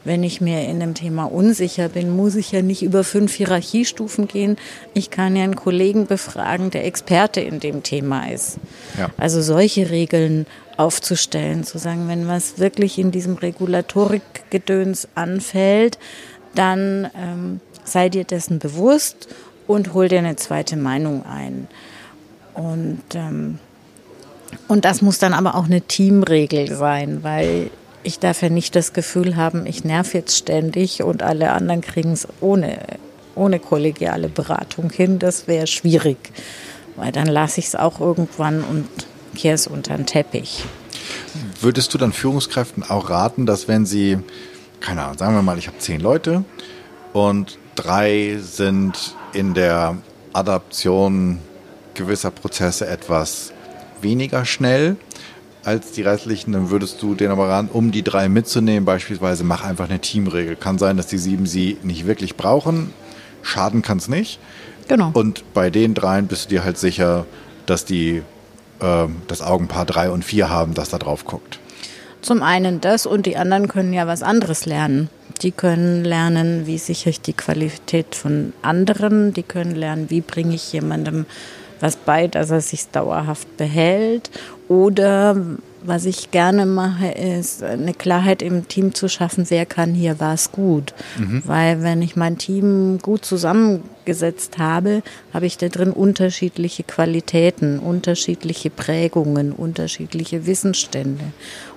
[0.02, 4.26] wenn ich mir in einem Thema unsicher bin, muss ich ja nicht über fünf Hierarchiestufen
[4.26, 4.56] gehen.
[4.92, 8.58] Ich kann ja einen Kollegen befragen, der Experte in dem Thema ist.
[8.98, 9.10] Ja.
[9.18, 10.46] Also solche Regeln
[10.78, 15.98] aufzustellen, zu sagen, wenn was wirklich in diesem Regulatorikgedöns anfällt,
[16.54, 19.28] dann ähm, sei dir dessen bewusst
[19.66, 21.68] und hol dir eine zweite Meinung ein.
[22.54, 23.58] Und, ähm,
[24.68, 27.70] und das muss dann aber auch eine Teamregel sein, weil
[28.02, 32.12] ich darf ja nicht das Gefühl haben, ich nerv jetzt ständig und alle anderen kriegen
[32.12, 32.78] es ohne,
[33.34, 35.18] ohne kollegiale Beratung hin.
[35.18, 36.18] Das wäre schwierig,
[36.96, 38.88] weil dann lasse ich es auch irgendwann und
[39.34, 40.64] kehre es unter den Teppich.
[41.60, 44.18] Würdest du dann Führungskräften auch raten, dass wenn sie
[44.80, 46.44] keine Ahnung, sagen wir mal, ich habe zehn Leute
[47.12, 49.96] und drei sind in der
[50.32, 51.38] Adaption
[51.94, 53.52] gewisser Prozesse etwas
[54.00, 54.96] weniger schnell
[55.64, 59.62] als die restlichen, dann würdest du den aber ran, um die drei mitzunehmen, beispielsweise mach
[59.62, 60.56] einfach eine Teamregel.
[60.56, 62.92] Kann sein, dass die sieben sie nicht wirklich brauchen.
[63.42, 64.38] Schaden kann es nicht.
[64.88, 65.10] Genau.
[65.12, 67.26] Und bei den dreien bist du dir halt sicher,
[67.66, 68.22] dass die
[68.80, 71.60] äh, das Augenpaar drei und vier haben, das da drauf guckt.
[72.22, 75.09] Zum einen das und die anderen können ja was anderes lernen.
[75.42, 79.33] Die können lernen, wie sichere ich die Qualität von anderen.
[79.33, 81.26] Die können lernen, wie bringe ich jemandem
[81.80, 84.30] was bei, dass er sich dauerhaft behält.
[84.68, 85.37] Oder
[85.83, 90.52] was ich gerne mache, ist eine Klarheit im Team zu schaffen, wer kann hier was
[90.52, 90.92] gut.
[91.18, 91.42] Mhm.
[91.46, 93.24] Weil wenn ich mein Team gut
[94.00, 101.32] zusammengesetzt habe, habe ich da drin unterschiedliche Qualitäten, unterschiedliche Prägungen, unterschiedliche Wissensstände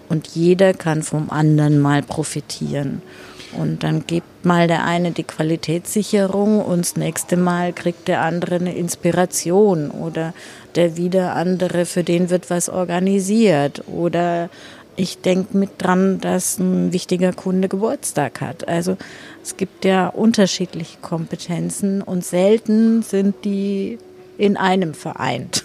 [0.10, 3.02] und jeder kann vom anderen mal profitieren.
[3.56, 8.56] Und dann gibt mal der eine die Qualitätssicherung und das nächste Mal kriegt der andere
[8.56, 10.34] eine Inspiration oder
[10.74, 14.50] der wieder andere, für den wird was organisiert oder
[14.96, 18.68] ich denke mit dran, dass ein wichtiger Kunde Geburtstag hat.
[18.68, 18.98] Also
[19.42, 23.98] es gibt ja unterschiedliche Kompetenzen und selten sind die
[24.38, 25.64] in einem vereint.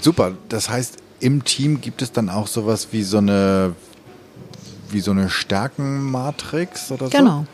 [0.00, 3.74] Super, das heißt, im Team gibt es dann auch sowas wie so eine,
[4.90, 7.16] wie so eine Stärkenmatrix oder so?
[7.16, 7.46] Genau.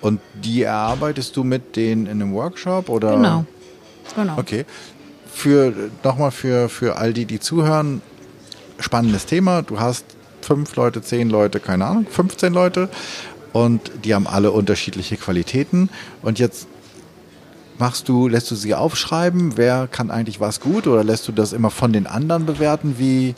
[0.00, 3.16] Und die erarbeitest du mit denen in einem Workshop oder?
[3.16, 3.44] Genau.
[4.14, 4.38] Genau.
[4.38, 4.64] Okay.
[5.32, 5.72] Für,
[6.04, 8.02] nochmal für, für all die, die zuhören,
[8.82, 9.62] spannendes Thema.
[9.62, 10.04] Du hast
[10.40, 12.88] fünf Leute, zehn Leute, keine Ahnung, 15 Leute
[13.52, 15.88] und die haben alle unterschiedliche Qualitäten.
[16.22, 16.66] Und jetzt
[17.78, 21.52] machst du, lässt du sie aufschreiben, wer kann eigentlich was gut oder lässt du das
[21.52, 22.96] immer von den anderen bewerten?
[22.98, 23.34] Wie,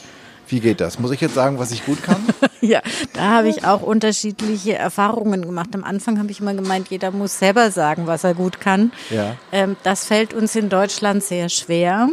[0.48, 0.98] Wie geht das?
[0.98, 2.16] Muss ich jetzt sagen, was ich gut kann?
[2.60, 2.80] ja,
[3.14, 5.70] da habe ich auch unterschiedliche Erfahrungen gemacht.
[5.74, 8.92] Am Anfang habe ich immer gemeint, jeder muss selber sagen, was er gut kann.
[9.10, 9.36] Ja.
[9.52, 12.08] Ähm, das fällt uns in Deutschland sehr schwer.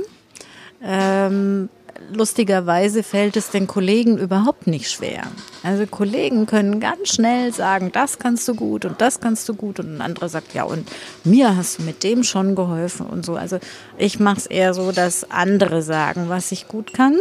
[0.84, 1.70] Ähm,
[2.14, 5.24] lustigerweise fällt es den Kollegen überhaupt nicht schwer.
[5.64, 9.80] Also Kollegen können ganz schnell sagen, das kannst du gut und das kannst du gut
[9.80, 10.88] und ein anderer sagt, ja und
[11.24, 13.36] mir hast du mit dem schon geholfen und so.
[13.36, 13.60] Also
[13.98, 17.18] ich mache es eher so, dass andere sagen, was ich gut kann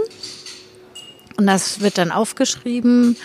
[1.37, 3.17] und das wird dann aufgeschrieben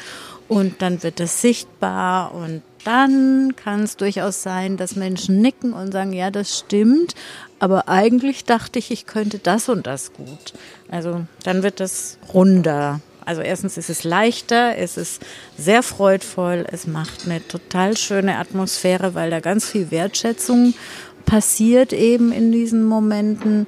[0.48, 5.92] und dann wird es sichtbar und dann kann es durchaus sein, dass Menschen nicken und
[5.92, 7.16] sagen, ja, das stimmt,
[7.60, 10.54] aber eigentlich dachte ich, ich könnte das und das gut.
[10.90, 13.00] Also dann wird das runder.
[13.26, 15.24] Also erstens ist es leichter, es ist
[15.58, 20.76] sehr freudvoll, es macht eine total schöne Atmosphäre, weil da ganz viel Wertschätzung
[21.26, 23.66] passiert eben in diesen Momenten.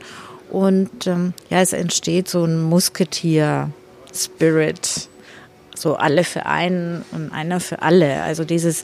[0.51, 5.09] Und ähm, ja, es entsteht so ein Musketier-Spirit.
[5.75, 8.21] So alle für einen und einer für alle.
[8.21, 8.83] Also dieses,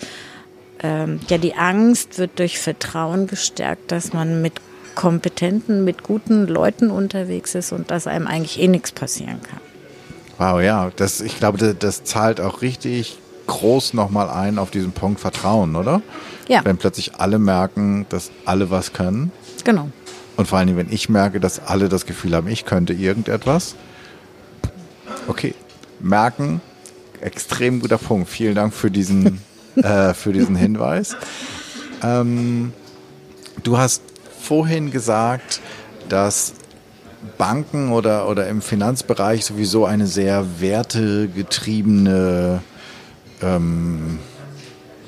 [0.82, 4.54] ähm, ja, die Angst wird durch Vertrauen gestärkt, dass man mit
[4.96, 9.60] kompetenten, mit guten Leuten unterwegs ist und dass einem eigentlich eh nichts passieren kann.
[10.38, 14.92] Wow, ja, das, ich glaube, das, das zahlt auch richtig groß nochmal ein auf diesen
[14.92, 16.02] Punkt Vertrauen, oder?
[16.48, 16.64] Ja.
[16.66, 19.32] Wenn plötzlich alle merken, dass alle was können.
[19.64, 19.90] Genau.
[20.36, 23.76] Und vor allem, wenn ich merke, dass alle das Gefühl haben, ich könnte irgendetwas.
[25.28, 25.54] Okay,
[26.00, 26.62] merken,
[27.22, 28.30] extrem guter Punkt.
[28.30, 29.40] Vielen Dank für diesen,
[29.76, 31.16] äh, für diesen Hinweis.
[32.02, 32.74] Ähm,
[33.64, 34.02] du hast
[34.44, 35.62] vorhin gesagt,
[36.10, 36.54] dass
[37.38, 42.62] Banken oder, oder im Finanzbereich sowieso eine sehr wertegetriebene,
[43.42, 44.20] ähm,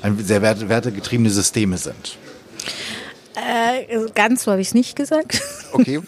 [0.02, 2.18] ein sehr werte, wertegetriebene Systeme sind.
[3.34, 5.42] Äh, ganz so habe ich es nicht gesagt.
[5.72, 6.00] Okay.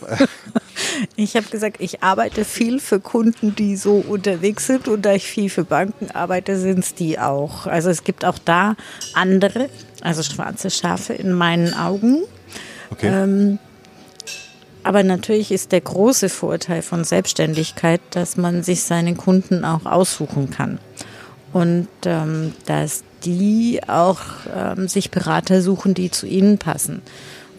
[1.16, 5.24] Ich habe gesagt, ich arbeite viel für Kunden, die so unterwegs sind und da ich
[5.24, 7.66] viel für Banken arbeite, sind es die auch.
[7.66, 8.76] Also es gibt auch da
[9.14, 9.68] andere,
[10.00, 12.22] also schwarze Schafe in meinen Augen.
[12.90, 13.08] Okay.
[13.08, 13.58] Ähm,
[14.82, 20.50] aber natürlich ist der große Vorteil von Selbstständigkeit, dass man sich seinen Kunden auch aussuchen
[20.50, 20.78] kann.
[21.52, 24.20] Und ähm, dass die auch
[24.54, 27.02] ähm, sich Berater suchen, die zu ihnen passen.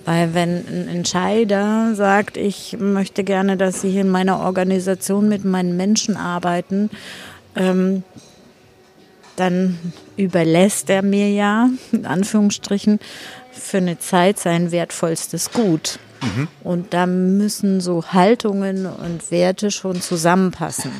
[0.05, 5.77] Weil wenn ein Entscheider sagt, ich möchte gerne, dass Sie in meiner Organisation mit meinen
[5.77, 6.89] Menschen arbeiten,
[7.55, 8.03] ähm,
[9.35, 9.77] dann
[10.17, 12.99] überlässt er mir ja, in Anführungsstrichen,
[13.59, 15.99] für eine Zeit sein wertvollstes Gut.
[16.21, 16.47] Mhm.
[16.63, 20.91] Und da müssen so Haltungen und Werte schon zusammenpassen.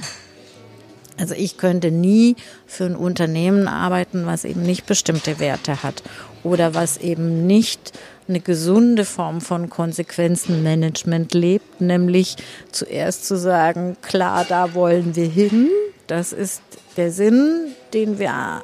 [1.19, 6.02] Also ich könnte nie für ein Unternehmen arbeiten, was eben nicht bestimmte Werte hat
[6.43, 7.91] oder was eben nicht
[8.30, 12.38] eine gesunde Form von Konsequenzenmanagement lebt, nämlich
[12.72, 15.67] zuerst zu sagen, klar, da wollen wir hin,
[16.08, 16.62] das ist
[16.95, 18.63] der Sinn, den wir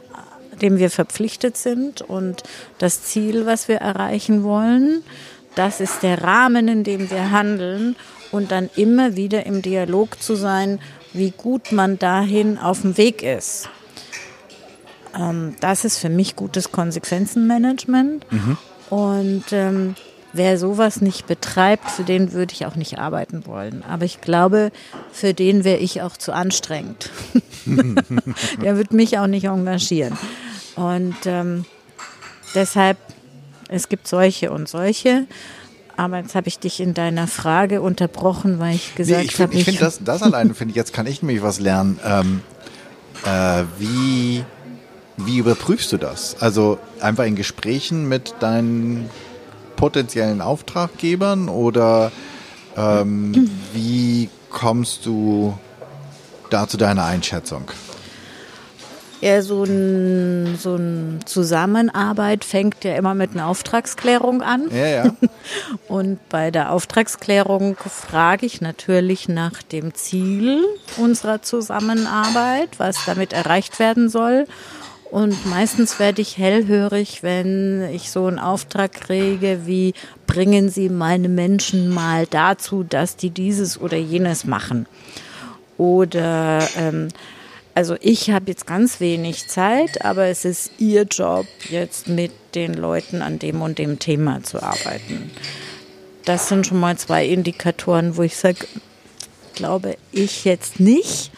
[0.61, 2.43] dem wir verpflichtet sind und
[2.77, 5.03] das Ziel, was wir erreichen wollen.
[5.55, 7.95] Das ist der Rahmen, in dem wir handeln
[8.31, 10.79] und dann immer wieder im Dialog zu sein,
[11.13, 13.69] wie gut man dahin auf dem Weg ist.
[15.17, 18.29] Ähm, das ist für mich gutes Konsequenzenmanagement.
[18.31, 18.57] Mhm.
[18.89, 19.95] Und ähm,
[20.33, 23.83] wer sowas nicht betreibt, für den würde ich auch nicht arbeiten wollen.
[23.89, 24.71] Aber ich glaube,
[25.11, 27.09] für den wäre ich auch zu anstrengend.
[28.61, 30.17] Der wird mich auch nicht engagieren.
[30.75, 31.65] Und ähm,
[32.53, 32.97] deshalb,
[33.69, 35.27] es gibt solche und solche.
[35.97, 39.53] Aber jetzt habe ich dich in deiner Frage unterbrochen, weil ich gesagt nee, ich habe.
[39.53, 41.99] Ich finde das, das alleine, finde ich, jetzt kann ich nämlich was lernen.
[42.05, 42.41] Ähm,
[43.23, 44.43] äh, wie,
[45.17, 46.35] wie überprüfst du das?
[46.41, 49.09] Also einfach in Gesprächen mit deinen
[49.77, 52.11] potenziellen Auftraggebern oder
[52.75, 55.57] ähm, wie kommst du
[56.49, 57.71] da zu deiner Einschätzung?
[59.21, 64.69] Ja, so ein, so ein Zusammenarbeit fängt ja immer mit einer Auftragsklärung an.
[64.71, 65.15] Ja, ja.
[65.87, 70.63] Und bei der Auftragsklärung frage ich natürlich nach dem Ziel
[70.97, 74.45] unserer Zusammenarbeit, was damit erreicht werden soll.
[75.11, 79.93] Und meistens werde ich hellhörig, wenn ich so einen Auftrag kriege, wie
[80.27, 84.87] bringen Sie meine Menschen mal dazu, dass die dieses oder jenes machen.
[85.77, 87.09] Oder ähm,
[87.75, 92.73] also ich habe jetzt ganz wenig Zeit, aber es ist Ihr Job, jetzt mit den
[92.73, 95.29] Leuten an dem und dem Thema zu arbeiten.
[96.23, 98.65] Das sind schon mal zwei Indikatoren, wo ich sage,
[99.53, 101.31] glaube ich jetzt nicht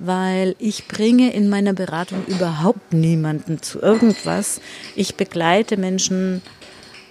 [0.00, 4.60] weil ich bringe in meiner Beratung überhaupt niemanden zu irgendwas.
[4.94, 6.42] Ich begleite Menschen,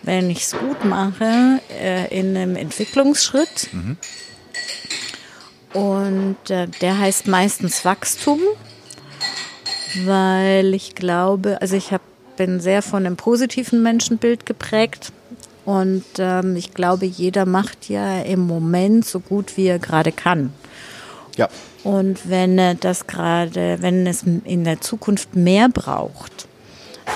[0.04, 3.70] wenn ich es gut mache, äh, in einem Entwicklungsschritt.
[3.74, 3.98] Mhm.
[5.74, 8.40] Und äh, der heißt meistens Wachstum,
[10.06, 12.02] weil ich glaube, also ich hab,
[12.36, 15.12] bin sehr von einem positiven Menschenbild geprägt.
[15.66, 20.54] Und ähm, ich glaube, jeder macht ja im Moment so gut, wie er gerade kann.
[21.36, 21.50] Ja.
[21.84, 26.48] Und wenn er das gerade, wenn es in der Zukunft mehr braucht,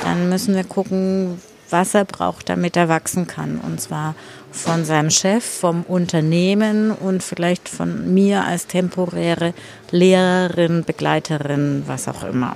[0.03, 1.41] dann müssen wir gucken,
[1.71, 3.59] was er braucht, damit er wachsen kann.
[3.59, 4.15] Und zwar
[4.51, 9.53] von seinem Chef, vom Unternehmen und vielleicht von mir als temporäre
[9.91, 12.55] Lehrerin, Begleiterin, was auch immer.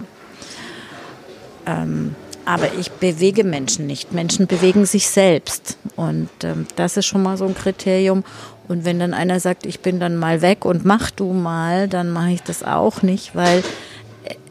[1.66, 4.11] Ähm, aber ich bewege Menschen nicht.
[4.11, 5.78] Menschen bewegen sich selbst.
[5.95, 8.24] Und ähm, das ist schon mal so ein Kriterium.
[8.68, 12.11] Und wenn dann einer sagt, ich bin dann mal weg und mach du mal, dann
[12.11, 13.63] mache ich das auch nicht, weil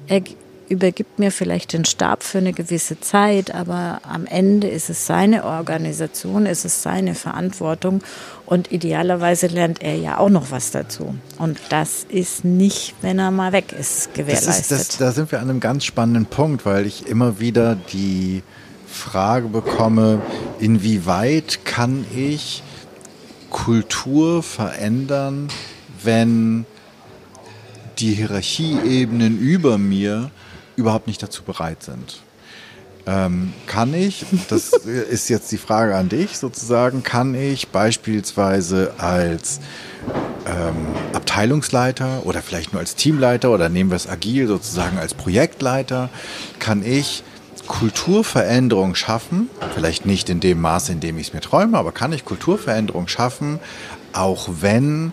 [0.06, 0.22] er,
[0.68, 5.44] übergibt mir vielleicht den Stab für eine gewisse Zeit, aber am Ende ist es seine
[5.44, 8.02] Organisation, ist es seine Verantwortung
[8.46, 11.14] und idealerweise lernt er ja auch noch was dazu.
[11.38, 14.70] Und das ist nicht, wenn er mal weg ist, gewährleistet.
[14.70, 17.74] Das ist, das, da sind wir an einem ganz spannenden Punkt, weil ich immer wieder
[17.74, 18.42] die
[18.86, 20.22] Frage bekomme,
[20.60, 22.62] inwieweit kann ich
[23.50, 25.48] Kultur verändern,
[26.02, 26.66] wenn
[27.98, 30.30] die Hierarchieebenen über mir
[30.76, 32.20] überhaupt nicht dazu bereit sind.
[33.06, 34.72] Ähm, kann ich, das
[35.10, 39.60] ist jetzt die Frage an dich sozusagen, kann ich beispielsweise als
[40.46, 46.08] ähm, Abteilungsleiter oder vielleicht nur als Teamleiter oder nehmen wir es agil sozusagen als Projektleiter,
[46.58, 47.22] kann ich
[47.66, 52.12] Kulturveränderung schaffen, vielleicht nicht in dem Maße, in dem ich es mir träume, aber kann
[52.12, 53.58] ich Kulturveränderung schaffen,
[54.12, 55.12] auch wenn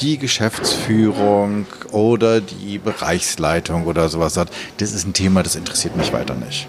[0.00, 6.12] die Geschäftsführung oder die Bereichsleitung oder sowas sagt, das ist ein Thema, das interessiert mich
[6.12, 6.68] weiter nicht.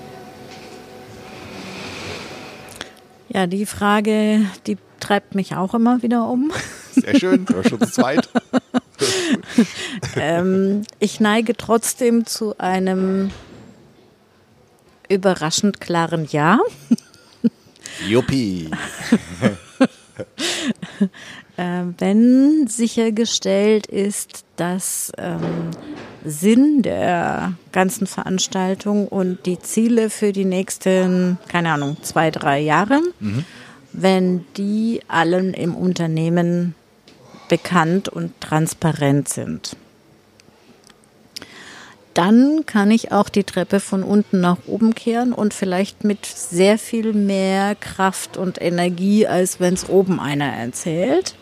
[3.30, 6.52] Ja, die Frage, die treibt mich auch immer wieder um.
[6.92, 8.30] Sehr schön, du schon zu zweit.
[10.16, 13.32] ähm, ich neige trotzdem zu einem
[15.10, 16.60] überraschend klaren Ja.
[18.08, 18.70] Juppie.
[21.64, 25.72] Äh, wenn sichergestellt ist, dass ähm,
[26.26, 33.00] Sinn der ganzen Veranstaltung und die Ziele für die nächsten, keine Ahnung, zwei, drei Jahre,
[33.20, 33.46] mhm.
[33.94, 36.76] wenn die allen im Unternehmen
[37.48, 39.78] bekannt und transparent sind.
[42.14, 46.78] Dann kann ich auch die Treppe von unten nach oben kehren und vielleicht mit sehr
[46.78, 51.36] viel mehr Kraft und Energie, als wenn es oben einer erzählt.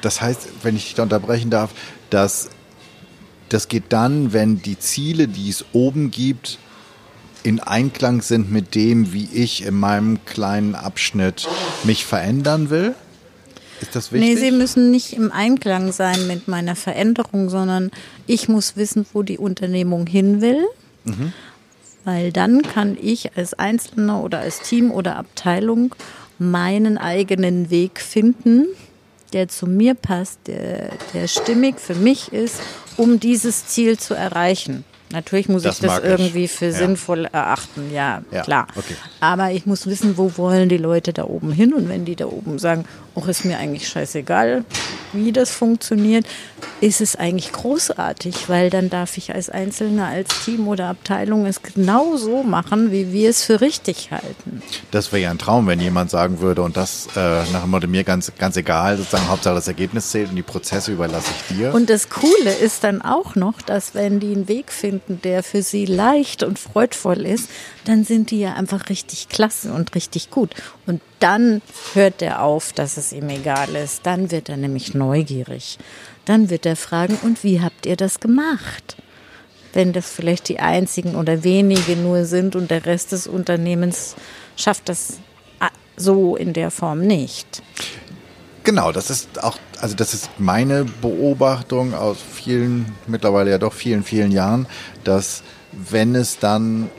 [0.00, 1.70] Das heißt, wenn ich dich da unterbrechen darf,
[2.10, 2.50] dass
[3.48, 6.58] das geht dann, wenn die Ziele, die es oben gibt,
[7.42, 11.48] in Einklang sind mit dem, wie ich in meinem kleinen Abschnitt
[11.84, 12.94] mich verändern will?
[13.80, 14.34] Ist das wichtig?
[14.34, 17.90] Nee, sie müssen nicht im Einklang sein mit meiner Veränderung, sondern
[18.26, 20.66] ich muss wissen, wo die Unternehmung hin will.
[21.04, 21.32] Mhm.
[22.04, 25.94] Weil dann kann ich als Einzelner oder als Team oder Abteilung
[26.38, 28.66] meinen eigenen Weg finden
[29.32, 32.60] der zu mir passt, der, der stimmig für mich ist,
[32.96, 34.84] um dieses Ziel zu erreichen.
[35.12, 36.52] Natürlich muss das ich das irgendwie ich.
[36.52, 36.72] für ja.
[36.72, 38.42] sinnvoll erachten, ja, ja.
[38.42, 38.66] klar.
[38.76, 38.94] Okay.
[39.20, 42.26] Aber ich muss wissen, wo wollen die Leute da oben hin und wenn die da
[42.26, 42.84] oben sagen,
[43.14, 44.64] auch ist mir eigentlich scheißegal,
[45.12, 46.26] wie das funktioniert,
[46.80, 51.62] ist es eigentlich großartig, weil dann darf ich als Einzelner, als Team oder Abteilung es
[51.62, 54.62] genau so machen, wie wir es für richtig halten.
[54.90, 57.88] Das wäre ja ein Traum, wenn jemand sagen würde, und das äh, nach dem Motto
[57.88, 61.74] mir ganz, ganz egal, sozusagen Hauptsache das Ergebnis zählt und die Prozesse überlasse ich dir.
[61.74, 65.62] Und das Coole ist dann auch noch, dass wenn die einen Weg finden, der für
[65.62, 67.48] sie leicht und freudvoll ist,
[67.84, 70.54] dann sind die ja einfach richtig klasse und richtig gut.
[70.86, 71.62] Und dann
[71.94, 74.06] hört er auf, dass es ihm egal ist.
[74.06, 75.78] Dann wird er nämlich neugierig.
[76.24, 78.96] Dann wird er fragen, und wie habt ihr das gemacht?
[79.72, 84.16] Wenn das vielleicht die einzigen oder wenige nur sind und der Rest des Unternehmens
[84.56, 85.18] schafft das
[85.98, 87.62] so in der Form nicht.
[88.68, 94.04] Genau, das ist auch, also das ist meine Beobachtung aus vielen, mittlerweile ja doch vielen,
[94.04, 94.66] vielen Jahren,
[95.04, 95.42] dass
[95.72, 96.90] wenn es dann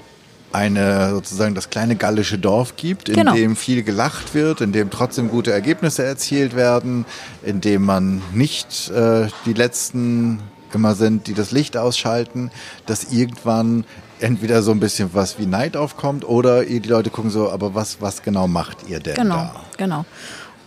[0.52, 3.36] eine sozusagen das kleine gallische Dorf gibt, in genau.
[3.36, 7.06] dem viel gelacht wird, in dem trotzdem gute Ergebnisse erzielt werden,
[7.44, 10.40] in dem man nicht äh, die letzten
[10.74, 12.50] immer sind, die das Licht ausschalten,
[12.88, 13.86] dass irgendwann
[14.20, 18.02] entweder so ein bisschen was wie Neid aufkommt oder die Leute gucken so, aber was
[18.02, 19.66] was genau macht ihr denn genau, da?
[19.78, 20.06] Genau, genau.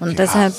[0.03, 0.53] Und ja, deshalb,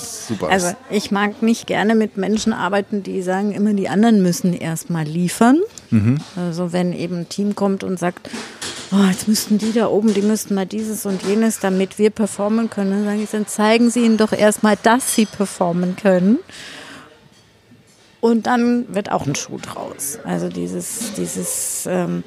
[0.49, 5.03] also ich mag nicht gerne mit Menschen arbeiten, die sagen immer, die anderen müssen erstmal
[5.03, 5.59] liefern.
[5.89, 6.19] Mhm.
[6.37, 8.29] Also wenn eben ein Team kommt und sagt,
[8.93, 12.69] oh, jetzt müssten die da oben, die müssten mal dieses und jenes, damit wir performen
[12.69, 12.91] können.
[12.91, 16.39] Dann sage ich, dann zeigen Sie ihnen doch erstmal, dass sie performen können.
[18.21, 20.19] Und dann wird auch ein Schuh draus.
[20.23, 22.23] Also dieses, dieses ähm,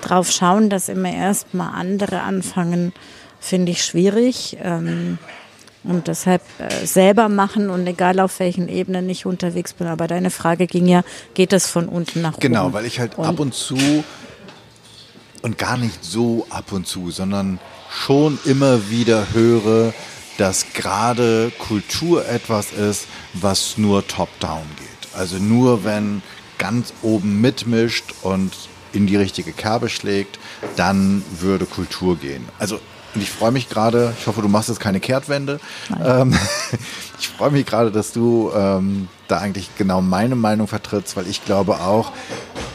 [0.00, 2.92] drauf schauen, dass immer erst mal andere anfangen,
[3.38, 4.56] finde ich schwierig.
[4.60, 5.18] Ähm,
[5.86, 9.86] und deshalb äh, selber machen und egal auf welchen Ebenen ich unterwegs bin.
[9.86, 11.02] Aber deine Frage ging ja,
[11.34, 12.72] geht es von unten nach genau, oben?
[12.72, 14.04] Genau, weil ich halt und ab und zu
[15.42, 17.60] und gar nicht so ab und zu, sondern
[17.90, 19.92] schon immer wieder höre,
[20.38, 25.14] dass gerade Kultur etwas ist, was nur top-down geht.
[25.14, 26.22] Also nur wenn
[26.58, 28.52] ganz oben mitmischt und
[28.92, 30.38] in die richtige Kerbe schlägt,
[30.76, 32.44] dann würde Kultur gehen.
[32.58, 32.80] Also
[33.16, 35.58] und ich freue mich gerade, ich hoffe, du machst jetzt keine Kehrtwende.
[36.04, 36.38] Ähm,
[37.18, 41.42] ich freue mich gerade, dass du ähm, da eigentlich genau meine Meinung vertrittst, weil ich
[41.42, 42.12] glaube auch,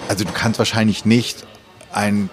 [0.09, 1.45] also du kannst wahrscheinlich nicht
[1.91, 2.31] ein,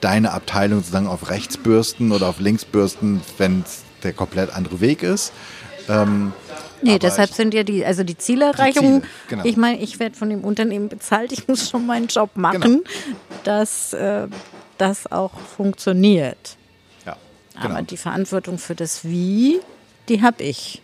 [0.00, 4.80] deine Abteilung sozusagen auf rechts bürsten oder auf links bürsten, wenn es der komplett andere
[4.80, 5.32] Weg ist.
[5.88, 6.32] Ähm,
[6.80, 9.44] Nee, deshalb sind ja die, also die Zielerreichung, die Ziele, genau.
[9.44, 12.82] ich meine, ich werde von dem Unternehmen bezahlt, ich muss schon meinen Job machen, genau.
[13.44, 14.28] dass äh,
[14.76, 16.58] das auch funktioniert.
[17.54, 17.66] Genau.
[17.66, 19.60] Aber die Verantwortung für das Wie,
[20.08, 20.82] die habe ich.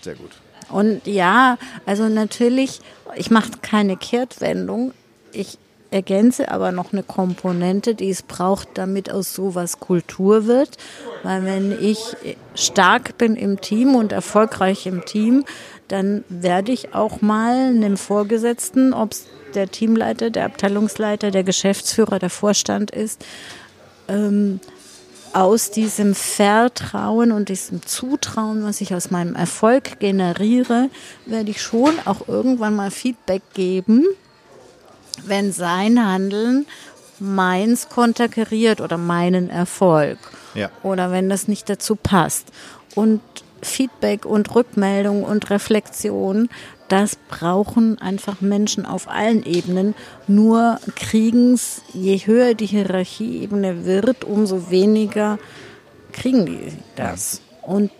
[0.00, 0.30] Sehr gut.
[0.70, 2.80] Und ja, also natürlich,
[3.16, 4.92] ich mache keine Kehrtwendung.
[5.32, 5.58] Ich
[5.90, 10.78] ergänze aber noch eine Komponente, die es braucht, damit aus sowas Kultur wird.
[11.22, 12.16] Weil wenn ich
[12.54, 15.44] stark bin im Team und erfolgreich im Team,
[15.88, 22.18] dann werde ich auch mal einem Vorgesetzten, ob es der Teamleiter, der Abteilungsleiter, der Geschäftsführer,
[22.18, 23.22] der Vorstand ist,
[24.08, 24.60] ähm,
[25.34, 30.90] aus diesem Vertrauen und diesem Zutrauen, was ich aus meinem Erfolg generiere,
[31.26, 34.04] werde ich schon auch irgendwann mal Feedback geben,
[35.24, 36.66] wenn sein Handeln
[37.18, 40.18] meins konterkariert oder meinen Erfolg.
[40.54, 40.70] Ja.
[40.82, 42.48] Oder wenn das nicht dazu passt.
[42.94, 43.20] Und
[43.62, 46.48] Feedback und Rückmeldung und Reflexion,
[46.92, 49.94] das brauchen einfach Menschen auf allen Ebenen.
[50.28, 55.38] Nur kriegen es, je höher die Hierarchieebene wird, umso weniger
[56.12, 57.40] kriegen die das.
[57.62, 57.90] Und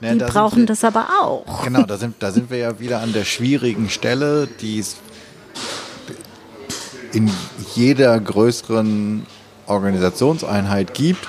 [0.00, 1.64] ja, die da brauchen wir, das aber auch.
[1.64, 4.98] Genau, da sind, da sind wir ja wieder an der schwierigen Stelle, die es
[7.12, 7.28] in
[7.74, 9.26] jeder größeren
[9.66, 11.26] Organisationseinheit gibt,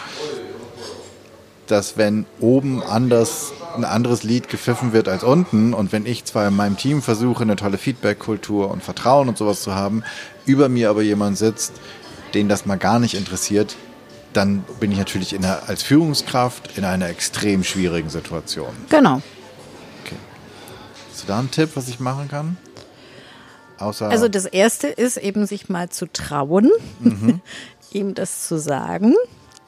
[1.68, 5.74] dass wenn oben anders ein anderes Lied gepfiffen wird als unten.
[5.74, 9.61] Und wenn ich zwar in meinem Team versuche, eine tolle Feedback-Kultur und Vertrauen und sowas
[9.61, 10.03] zu haben,
[10.45, 11.74] über mir aber jemand sitzt,
[12.34, 13.76] den das mal gar nicht interessiert,
[14.34, 18.74] dann bin ich natürlich einer, als Führungskraft in einer extrem schwierigen Situation.
[18.89, 19.22] Genau.
[20.03, 20.16] Okay.
[21.11, 22.57] Hast du da einen Tipp, was ich machen kann?
[23.78, 27.41] Außer also das Erste ist eben sich mal zu trauen, mhm.
[27.91, 29.16] ihm das zu sagen.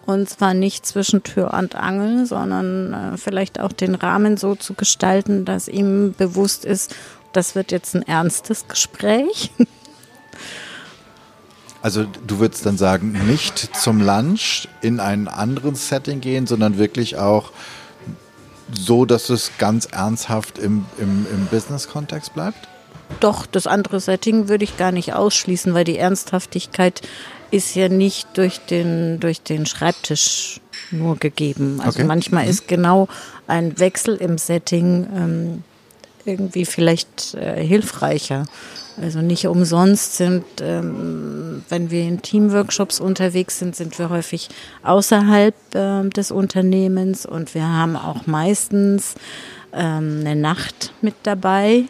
[0.08, 4.74] Und zwar nicht zwischen Tür und Angel, sondern äh, vielleicht auch den Rahmen so zu
[4.74, 6.95] gestalten, dass ihm bewusst ist,
[7.34, 9.51] das wird jetzt ein ernstes Gespräch.
[11.84, 17.18] Also du würdest dann sagen, nicht zum Lunch in ein anderes Setting gehen, sondern wirklich
[17.18, 17.51] auch
[18.74, 22.68] so, dass es ganz ernsthaft im, im, im Business-Kontext bleibt?
[23.20, 27.01] Doch, das andere Setting würde ich gar nicht ausschließen, weil die Ernsthaftigkeit
[27.51, 30.60] ist ja nicht durch den, durch den Schreibtisch
[30.91, 31.80] nur gegeben.
[31.82, 32.08] Also okay.
[32.08, 32.49] manchmal mhm.
[32.49, 33.08] ist genau
[33.47, 35.64] ein Wechsel im Setting ähm,
[36.26, 38.45] irgendwie vielleicht äh, hilfreicher.
[38.99, 44.49] Also nicht umsonst sind, ähm, wenn wir in Teamworkshops unterwegs sind, sind wir häufig
[44.84, 49.14] außerhalb äh, des Unternehmens und wir haben auch meistens
[49.72, 51.86] ähm, eine Nacht mit dabei.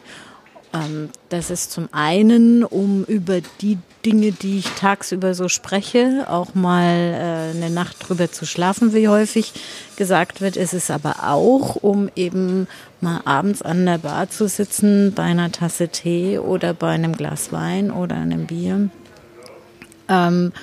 [0.73, 6.53] Ähm, das ist zum einen, um über die Dinge, die ich tagsüber so spreche, auch
[6.53, 9.53] mal äh, eine Nacht drüber zu schlafen, wie häufig
[9.97, 10.55] gesagt wird.
[10.55, 12.67] Es ist aber auch, um eben
[13.01, 17.51] mal abends an der Bar zu sitzen, bei einer Tasse Tee oder bei einem Glas
[17.51, 18.89] Wein oder einem Bier.
[20.07, 20.53] Ähm,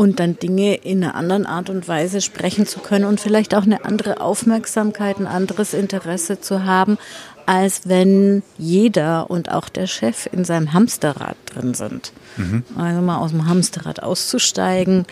[0.00, 3.64] und dann Dinge in einer anderen Art und Weise sprechen zu können und vielleicht auch
[3.64, 6.96] eine andere Aufmerksamkeit, ein anderes Interesse zu haben,
[7.50, 12.12] als wenn jeder und auch der Chef in seinem Hamsterrad drin sind.
[12.36, 12.62] Mhm.
[12.76, 15.04] Also mal aus dem Hamsterrad auszusteigen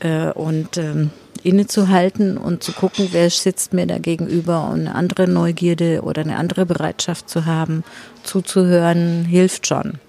[0.00, 1.10] äh, und ähm,
[1.44, 6.38] innezuhalten und zu gucken, wer sitzt mir da gegenüber und eine andere Neugierde oder eine
[6.38, 7.84] andere Bereitschaft zu haben,
[8.24, 10.00] zuzuhören, hilft schon.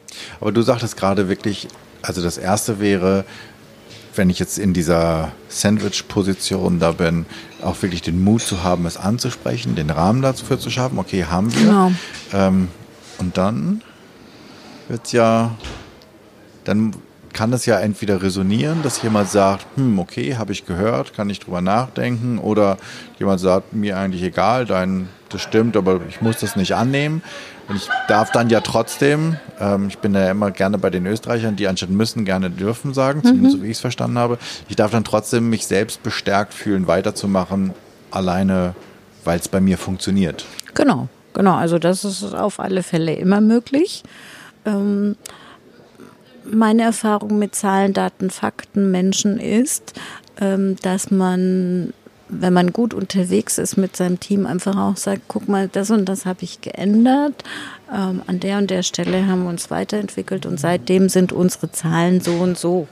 [0.42, 1.68] Aber du sagtest gerade wirklich,
[2.02, 3.24] also das erste wäre,
[4.18, 7.26] wenn ich jetzt in dieser Sandwich-Position da bin,
[7.62, 11.00] auch wirklich den Mut zu haben, es anzusprechen, den Rahmen dafür zu schaffen.
[11.00, 11.62] Okay, haben wir.
[11.62, 11.92] Genau.
[12.34, 12.68] Ähm,
[13.18, 13.82] und dann
[14.88, 15.52] wird es ja,
[16.64, 16.96] dann
[17.34, 21.40] kann das ja entweder resonieren, dass jemand sagt, hm, okay, habe ich gehört, kann ich
[21.40, 22.78] drüber nachdenken, oder
[23.20, 27.22] jemand sagt, mir eigentlich egal, dein, das stimmt, aber ich muss das nicht annehmen.
[27.68, 31.56] Und ich darf dann ja trotzdem, ähm, ich bin ja immer gerne bei den Österreichern,
[31.56, 33.28] die anstatt müssen gerne dürfen sagen, mhm.
[33.28, 34.38] zumindest so wie ich es verstanden habe.
[34.70, 37.74] Ich darf dann trotzdem mich selbst bestärkt fühlen, weiterzumachen,
[38.12, 38.74] alleine,
[39.26, 40.46] weil es bei mir funktioniert.
[40.74, 41.56] Genau, genau.
[41.56, 44.04] Also das ist auf alle Fälle immer möglich.
[44.66, 45.18] Ähm,
[46.50, 49.94] meine Erfahrung mit Zahlen, Daten, Fakten, Menschen ist,
[50.40, 51.94] ähm, dass man
[52.30, 56.06] wenn man gut unterwegs ist mit seinem Team, einfach auch sagt, guck mal, das und
[56.06, 57.44] das habe ich geändert.
[57.94, 62.22] Ähm, an der und der Stelle haben wir uns weiterentwickelt und seitdem sind unsere Zahlen
[62.22, 62.88] so und so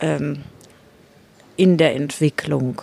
[0.00, 0.38] ähm,
[1.56, 2.82] in der Entwicklung.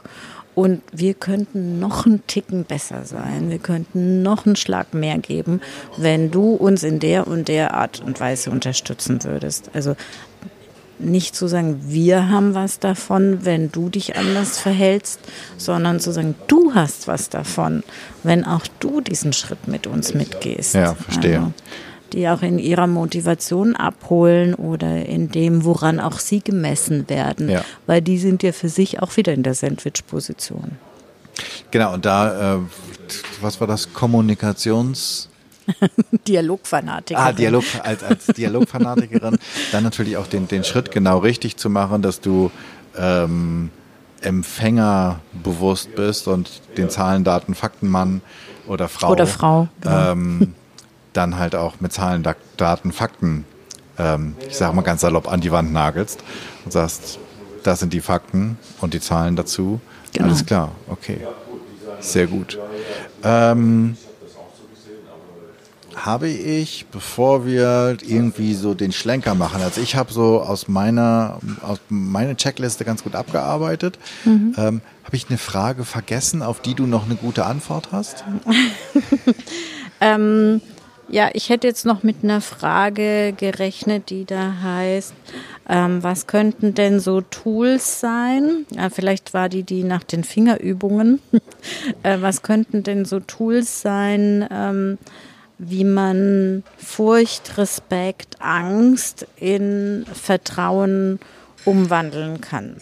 [0.55, 3.49] Und wir könnten noch einen Ticken besser sein.
[3.49, 5.61] Wir könnten noch einen Schlag mehr geben,
[5.95, 9.69] wenn du uns in der und der Art und Weise unterstützen würdest.
[9.73, 9.95] Also
[10.99, 15.19] nicht zu sagen, wir haben was davon, wenn du dich anders verhältst,
[15.57, 17.83] sondern zu sagen, du hast was davon,
[18.23, 20.75] wenn auch du diesen Schritt mit uns mitgehst.
[20.75, 21.39] Ja, verstehe.
[21.39, 21.53] Also,
[22.13, 27.49] die auch in ihrer Motivation abholen oder in dem, woran auch sie gemessen werden.
[27.49, 27.63] Ja.
[27.85, 30.71] Weil die sind ja für sich auch wieder in der Sandwich-Position.
[31.71, 32.59] Genau, und da, äh,
[33.41, 33.89] was war das?
[33.93, 35.28] Kommunikations-
[36.27, 37.27] Dialogfanatikerin.
[37.27, 39.37] Ah, Dialog, als, als Dialogfanatikerin.
[39.71, 42.51] dann natürlich auch den, den Schritt genau richtig zu machen, dass du
[42.97, 43.71] ähm,
[44.21, 48.21] Empfänger bewusst bist und den Zahlen, Daten, Faktenmann
[48.67, 49.11] oder Frau.
[49.11, 49.67] Oder Frau.
[49.81, 50.11] Genau.
[50.11, 50.53] Ähm,
[51.13, 52.25] dann halt auch mit Zahlen,
[52.57, 53.45] Daten, Fakten,
[53.97, 56.23] ähm, ich sage mal ganz salopp, an die Wand nagelst
[56.65, 57.19] und sagst,
[57.63, 59.81] das sind die Fakten und die Zahlen dazu.
[60.13, 60.27] Genau.
[60.27, 61.19] Alles klar, okay.
[61.99, 62.57] Sehr gut.
[63.23, 63.97] Ähm,
[66.05, 71.39] habe ich, bevor wir irgendwie so den Schlenker machen, also ich habe so aus meiner
[71.61, 74.53] aus meiner Checkliste ganz gut abgearbeitet, mhm.
[74.57, 78.23] ähm, habe ich eine Frage vergessen, auf die du noch eine gute Antwort hast?
[80.01, 80.61] ähm,
[81.11, 85.13] ja, ich hätte jetzt noch mit einer Frage gerechnet, die da heißt,
[85.67, 88.65] ähm, was könnten denn so Tools sein?
[88.71, 91.19] Ja, vielleicht war die die nach den Fingerübungen.
[92.03, 94.47] äh, was könnten denn so Tools sein?
[94.51, 94.97] Ähm,
[95.59, 101.19] wie man Furcht, Respekt, Angst in Vertrauen
[101.65, 102.77] umwandeln kann.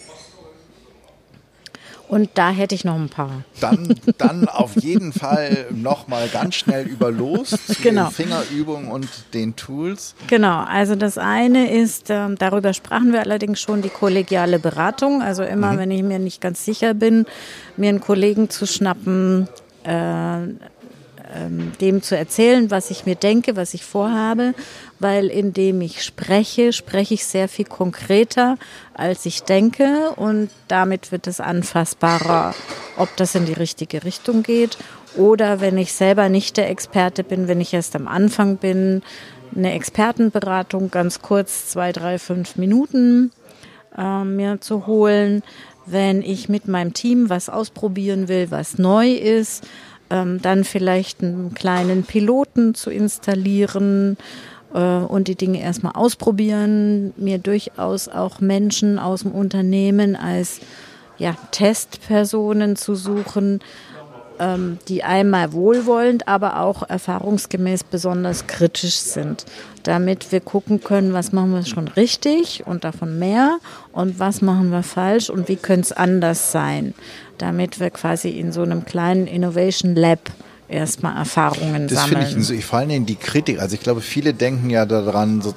[2.08, 3.44] Und da hätte ich noch ein paar.
[3.60, 8.06] Dann, dann auf jeden Fall nochmal ganz schnell über los zu genau.
[8.06, 10.16] den Fingerübungen und den Tools.
[10.28, 15.22] Genau, also das eine ist, äh, darüber sprachen wir allerdings schon, die kollegiale Beratung.
[15.22, 15.78] Also immer, mhm.
[15.80, 17.26] wenn ich mir nicht ganz sicher bin,
[17.76, 19.50] mir einen Kollegen zu schnappen,
[19.84, 20.38] äh,
[21.34, 24.54] ähm, dem zu erzählen, was ich mir denke, was ich vorhabe,
[25.00, 28.58] weil indem ich spreche, spreche ich sehr viel konkreter,
[28.94, 30.12] als ich denke.
[30.16, 32.54] Und damit wird es anfassbarer,
[32.98, 34.78] ob das in die richtige Richtung geht.
[35.16, 39.02] Oder wenn ich selber nicht der Experte bin, wenn ich erst am Anfang bin,
[39.56, 43.32] eine Expertenberatung ganz kurz, zwei, drei, fünf Minuten
[43.98, 45.42] äh, mir zu holen,
[45.86, 49.66] wenn ich mit meinem Team was ausprobieren will, was neu ist,
[50.10, 54.18] ähm, dann vielleicht einen kleinen Piloten zu installieren
[54.74, 60.60] äh, und die Dinge erstmal ausprobieren, mir durchaus auch Menschen aus dem Unternehmen als
[61.18, 63.60] ja, Testpersonen zu suchen,
[64.40, 69.46] ähm, die einmal wohlwollend, aber auch erfahrungsgemäß besonders kritisch sind,
[69.84, 73.58] damit wir gucken können, was machen wir schon richtig und davon mehr
[73.98, 76.94] und was machen wir falsch und wie könnte es anders sein
[77.38, 80.20] damit wir quasi in so einem kleinen Innovation Lab
[80.68, 82.22] erstmal Erfahrungen das sammeln.
[82.22, 83.60] Das finde ich, vor allen Dingen die Kritik.
[83.60, 85.54] Also ich glaube, viele denken ja daran, so,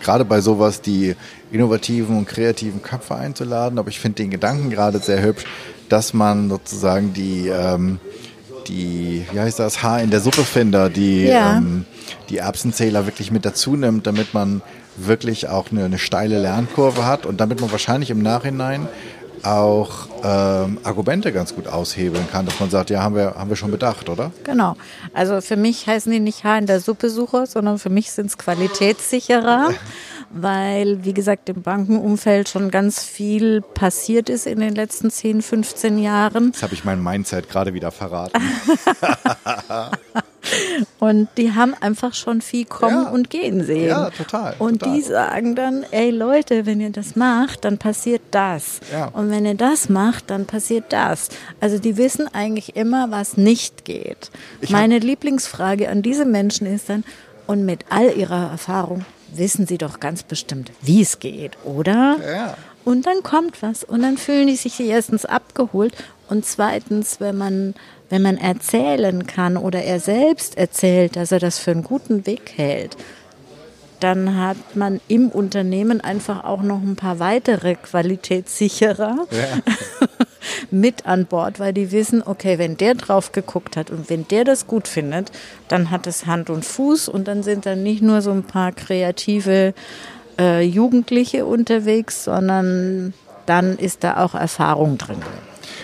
[0.00, 1.14] gerade bei sowas die
[1.50, 3.78] innovativen und kreativen Köpfe einzuladen.
[3.78, 5.44] Aber ich finde den Gedanken gerade sehr hübsch,
[5.88, 7.98] dass man sozusagen die, ähm,
[8.68, 11.56] die, wie heißt das, Haar in der Suppe Finder, die, ja.
[11.56, 11.84] ähm,
[12.28, 14.62] die Erbsenzähler wirklich mit dazu nimmt, damit man
[14.96, 18.88] wirklich auch eine, eine steile Lernkurve hat und damit man wahrscheinlich im Nachhinein
[19.44, 23.56] auch ähm, Argumente ganz gut aushebeln kann, dass man sagt, ja, haben wir, haben wir
[23.56, 24.30] schon bedacht, oder?
[24.44, 24.76] Genau.
[25.12, 28.26] Also für mich heißen die nicht Haar in der Suppe Sucher, sondern für mich sind
[28.26, 29.70] es Qualitätssicherer,
[30.30, 35.98] weil, wie gesagt, im Bankenumfeld schon ganz viel passiert ist in den letzten 10, 15
[35.98, 36.46] Jahren.
[36.46, 38.40] Jetzt habe ich mein Mindset gerade wieder verraten.
[40.98, 43.10] Und die haben einfach schon viel kommen ja.
[43.10, 43.88] und gehen sehen.
[43.88, 44.54] Ja, total.
[44.58, 44.96] Und total.
[44.96, 48.80] die sagen dann, ey Leute, wenn ihr das macht, dann passiert das.
[48.92, 49.06] Ja.
[49.06, 51.28] Und wenn ihr das macht, dann passiert das.
[51.60, 54.30] Also die wissen eigentlich immer, was nicht geht.
[54.60, 57.04] Ich Meine Lieblingsfrage an diese Menschen ist dann,
[57.46, 62.16] und mit all ihrer Erfahrung, wissen sie doch ganz bestimmt, wie es geht, oder?
[62.24, 62.56] Ja.
[62.84, 65.94] Und dann kommt was und dann fühlen die sich erstens abgeholt
[66.28, 67.74] und zweitens, wenn man,
[68.12, 72.52] wenn man erzählen kann oder er selbst erzählt, dass er das für einen guten Weg
[72.56, 72.94] hält,
[74.00, 79.72] dann hat man im Unternehmen einfach auch noch ein paar weitere Qualitätssicherer ja.
[80.70, 84.44] mit an Bord, weil die wissen, okay, wenn der drauf geguckt hat und wenn der
[84.44, 85.32] das gut findet,
[85.68, 88.72] dann hat es Hand und Fuß und dann sind dann nicht nur so ein paar
[88.72, 89.72] kreative
[90.38, 93.14] äh, Jugendliche unterwegs, sondern
[93.46, 95.22] dann ist da auch Erfahrung drin.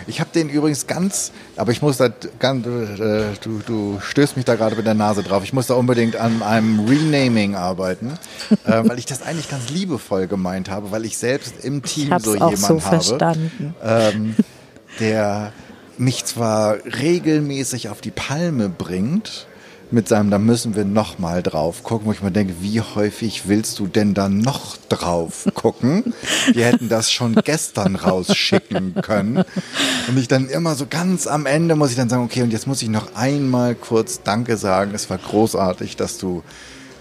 [0.07, 2.09] Ich habe den übrigens ganz, aber ich muss da
[2.39, 5.43] ganz, äh, du, du stößt mich da gerade mit der Nase drauf.
[5.45, 8.18] Ich muss da unbedingt an einem Renaming arbeiten,
[8.64, 12.34] äh, weil ich das eigentlich ganz liebevoll gemeint habe, weil ich selbst im Team so
[12.34, 12.59] jemanden
[13.03, 13.51] so habe,
[13.82, 14.36] ähm,
[15.01, 15.53] der
[15.99, 19.48] mich zwar regelmäßig auf die Palme bringt,
[19.91, 23.49] mit seinem, da müssen wir noch mal drauf gucken, wo ich mir denke, wie häufig
[23.49, 26.12] willst du denn da noch drauf gucken?
[26.53, 29.45] Wir hätten das schon gestern rausschicken können.
[30.09, 32.66] Und ich dann immer so ganz am Ende muss ich dann sagen, okay, und jetzt
[32.66, 34.93] muss ich noch einmal kurz Danke sagen.
[34.95, 36.43] Es war großartig, dass du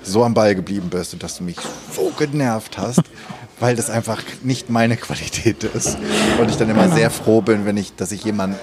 [0.03, 1.57] so am Ball geblieben bist und dass du mich
[1.93, 3.01] so genervt hast,
[3.59, 5.97] weil das einfach nicht meine Qualität ist.
[6.39, 6.95] Und ich dann immer genau.
[6.95, 8.57] sehr froh bin, wenn ich, dass ich jemanden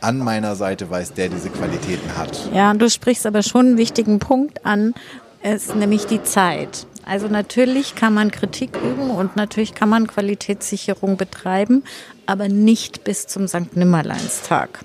[0.00, 2.50] an meiner Seite weiß, der diese Qualitäten hat.
[2.52, 4.94] Ja, du sprichst aber schon einen wichtigen Punkt an,
[5.42, 6.86] ist nämlich die Zeit.
[7.04, 11.82] Also natürlich kann man Kritik üben und natürlich kann man Qualitätssicherung betreiben,
[12.26, 13.74] aber nicht bis zum St.
[13.76, 14.80] Nimmerleinstag.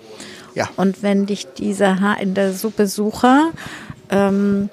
[0.55, 0.69] Ja.
[0.77, 3.51] Und wenn dich dieser Haar in der Suppe Sucher
[4.09, 4.69] ähm,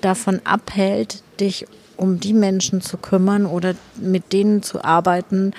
[0.00, 1.66] davon abhält, dich
[1.96, 5.52] um die Menschen zu kümmern oder mit denen zu arbeiten,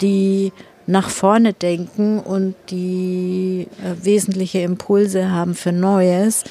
[0.00, 0.52] die
[0.86, 6.44] nach vorne denken und die äh, wesentliche Impulse haben für Neues,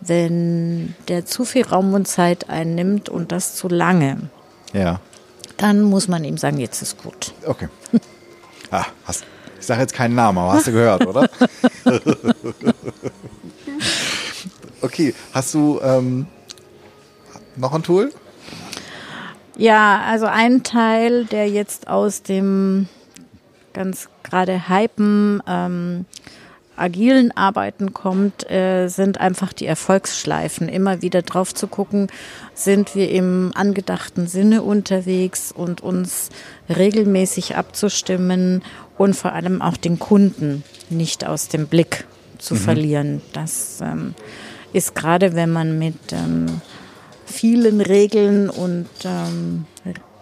[0.00, 4.28] wenn der zu viel Raum und Zeit einnimmt und das zu lange.
[4.72, 5.00] Ja.
[5.56, 7.32] Dann muss man ihm sagen, jetzt ist gut.
[7.44, 7.68] Okay.
[8.72, 9.24] Ah, hast,
[9.60, 11.30] ich sage jetzt keinen Namen, aber hast du gehört, oder?
[14.82, 16.26] okay, hast du ähm,
[17.54, 18.12] noch ein Tool?
[19.56, 22.88] Ja, also ein Teil, der jetzt aus dem
[23.76, 26.06] ganz gerade hypen, ähm,
[26.76, 30.68] agilen Arbeiten kommt, äh, sind einfach die Erfolgsschleifen.
[30.68, 32.08] Immer wieder drauf zu gucken,
[32.54, 36.30] sind wir im angedachten Sinne unterwegs und uns
[36.68, 38.62] regelmäßig abzustimmen
[38.96, 42.06] und vor allem auch den Kunden nicht aus dem Blick
[42.38, 42.58] zu mhm.
[42.58, 43.22] verlieren.
[43.34, 44.14] Das ähm,
[44.72, 46.60] ist gerade, wenn man mit ähm,
[47.26, 49.66] vielen Regeln und ähm,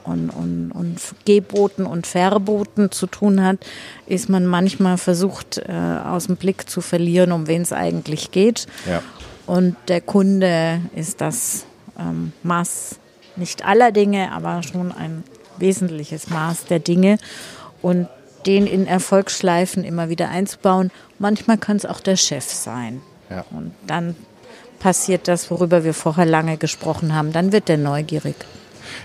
[0.04, 3.58] und, und, und Geboten und Verboten zu tun hat,
[4.06, 8.66] ist man manchmal versucht, äh, aus dem Blick zu verlieren, um wen es eigentlich geht.
[8.88, 9.02] Ja.
[9.46, 11.66] Und der Kunde ist das
[11.98, 12.96] ähm, Maß
[13.36, 15.24] nicht aller Dinge, aber schon ein
[15.58, 17.18] wesentliches Maß der Dinge.
[17.82, 18.08] Und
[18.46, 20.90] den in Erfolgsschleifen immer wieder einzubauen.
[21.18, 23.00] Manchmal kann es auch der Chef sein.
[23.30, 23.44] Ja.
[23.50, 24.14] Und dann
[24.80, 27.32] passiert das, worüber wir vorher lange gesprochen haben.
[27.32, 28.36] Dann wird der neugierig.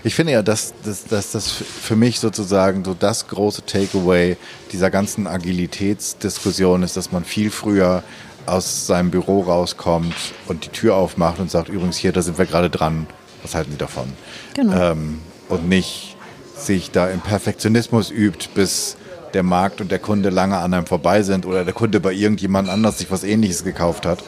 [0.04, 4.36] Ich finde ja, dass, dass, dass das für mich sozusagen so das große Takeaway
[4.72, 8.02] dieser ganzen Agilitätsdiskussion ist, dass man viel früher
[8.46, 10.14] aus seinem Büro rauskommt
[10.46, 13.06] und die Tür aufmacht und sagt, übrigens hier, da sind wir gerade dran,
[13.42, 14.12] was halten die davon?
[14.54, 14.92] Genau.
[14.92, 16.16] Ähm, und nicht
[16.56, 18.96] sich da im Perfektionismus übt, bis
[19.34, 22.68] der Markt und der Kunde lange an einem vorbei sind oder der Kunde bei irgendjemand
[22.68, 24.22] anders sich was ähnliches gekauft hat,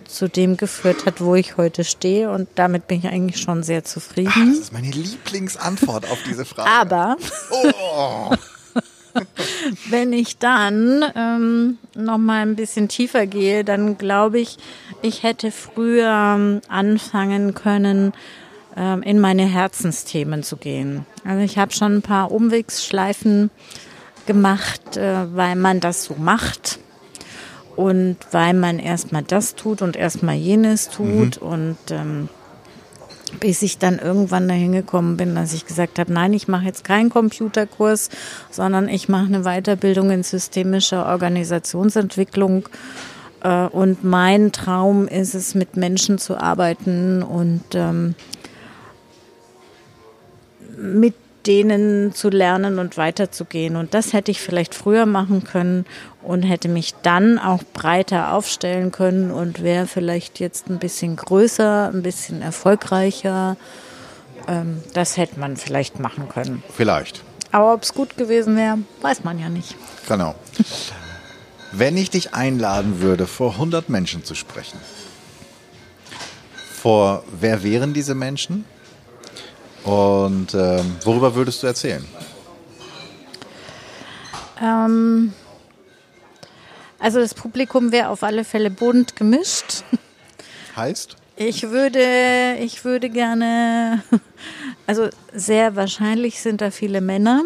[0.06, 2.30] zu dem geführt hat, wo ich heute stehe.
[2.30, 4.32] Und damit bin ich eigentlich schon sehr zufrieden.
[4.34, 6.70] Ach, das ist meine Lieblingsantwort auf diese Frage.
[6.70, 7.16] Aber.
[7.50, 8.34] Oh.
[9.90, 14.56] Wenn ich dann ähm, noch mal ein bisschen tiefer gehe, dann glaube ich,
[15.02, 18.12] ich hätte früher ähm, anfangen können,
[18.76, 21.04] ähm, in meine Herzensthemen zu gehen.
[21.28, 23.50] Also ich habe schon ein paar Umwegsschleifen
[24.26, 26.78] gemacht, äh, weil man das so macht
[27.76, 31.46] und weil man erstmal das tut und erstmal jenes tut mhm.
[31.46, 32.28] und ähm,
[33.40, 36.82] bis ich dann irgendwann dahin gekommen bin, dass ich gesagt habe, nein, ich mache jetzt
[36.82, 38.08] keinen Computerkurs,
[38.50, 42.70] sondern ich mache eine Weiterbildung in systemischer Organisationsentwicklung.
[43.42, 48.14] Äh, und mein Traum ist es, mit Menschen zu arbeiten und ähm,
[50.78, 51.14] mit
[51.46, 53.76] denen zu lernen und weiterzugehen.
[53.76, 55.86] Und das hätte ich vielleicht früher machen können
[56.22, 61.90] und hätte mich dann auch breiter aufstellen können und wäre vielleicht jetzt ein bisschen größer,
[61.92, 63.56] ein bisschen erfolgreicher.
[64.46, 66.62] Ähm, das hätte man vielleicht machen können.
[66.76, 67.22] Vielleicht.
[67.50, 69.74] Aber ob es gut gewesen wäre, weiß man ja nicht.
[70.06, 70.34] Genau.
[71.72, 74.78] Wenn ich dich einladen würde, vor 100 Menschen zu sprechen,
[76.74, 78.64] vor wer wären diese Menschen?
[79.88, 82.04] Und ähm, worüber würdest du erzählen?
[84.60, 85.32] Ähm,
[86.98, 89.84] also das Publikum wäre auf alle Fälle bunt gemischt.
[90.76, 91.16] Heißt?
[91.36, 94.02] Ich würde, ich würde gerne,
[94.86, 97.44] also sehr wahrscheinlich sind da viele Männer.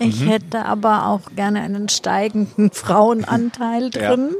[0.00, 0.28] Ich mhm.
[0.28, 4.30] hätte aber auch gerne einen steigenden Frauenanteil drin.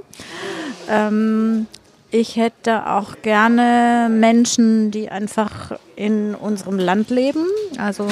[0.88, 1.06] Ja.
[1.06, 1.68] Ähm,
[2.10, 7.46] ich hätte auch gerne Menschen, die einfach in unserem Land leben.
[7.78, 8.06] Also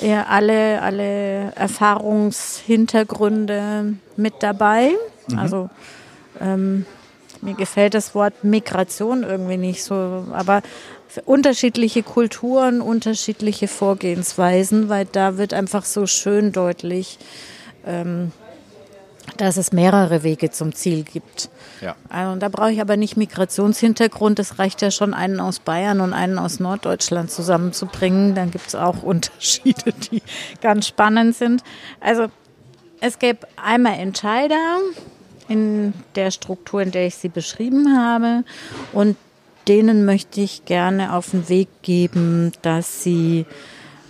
[0.00, 4.90] ja, alle, alle Erfahrungshintergründe mit dabei.
[5.28, 5.38] Mhm.
[5.38, 5.70] Also
[6.40, 6.86] ähm,
[7.42, 10.62] mir gefällt das Wort Migration irgendwie nicht so, aber
[11.26, 17.18] unterschiedliche Kulturen, unterschiedliche Vorgehensweisen, weil da wird einfach so schön deutlich,
[17.86, 18.32] ähm,
[19.36, 21.50] dass es mehrere Wege zum Ziel gibt.
[21.82, 21.96] Ja.
[22.08, 24.38] Also, da brauche ich aber nicht Migrationshintergrund.
[24.38, 28.34] Es reicht ja schon, einen aus Bayern und einen aus Norddeutschland zusammenzubringen.
[28.34, 30.22] Dann gibt es auch Unterschiede, die
[30.60, 31.62] ganz spannend sind.
[32.00, 32.28] Also
[33.00, 34.78] es gäbe einmal Entscheider
[35.48, 38.44] in der Struktur, in der ich sie beschrieben habe.
[38.92, 39.16] Und
[39.66, 43.44] denen möchte ich gerne auf den Weg geben, dass sie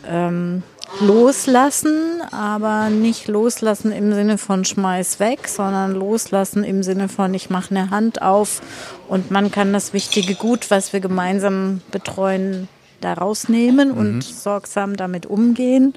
[0.06, 0.62] ähm,
[1.00, 7.50] loslassen, aber nicht loslassen im Sinne von schmeiß weg, sondern loslassen im Sinne von ich
[7.50, 8.60] mache eine Hand auf
[9.08, 12.68] und man kann das wichtige Gut, was wir gemeinsam betreuen,
[13.00, 13.98] da rausnehmen mhm.
[13.98, 15.94] und sorgsam damit umgehen.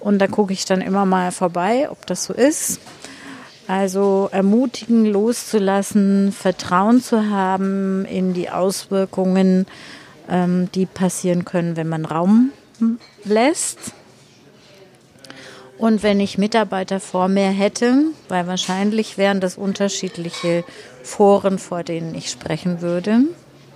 [0.00, 2.80] Und da gucke ich dann immer mal vorbei, ob das so ist.
[3.68, 9.66] Also ermutigen, loszulassen, Vertrauen zu haben in die Auswirkungen,
[10.28, 12.50] ähm, die passieren können, wenn man Raum
[13.24, 13.92] lässt.
[15.80, 17.94] Und wenn ich Mitarbeiter vor mir hätte,
[18.28, 20.62] weil wahrscheinlich wären das unterschiedliche
[21.02, 23.20] Foren, vor denen ich sprechen würde.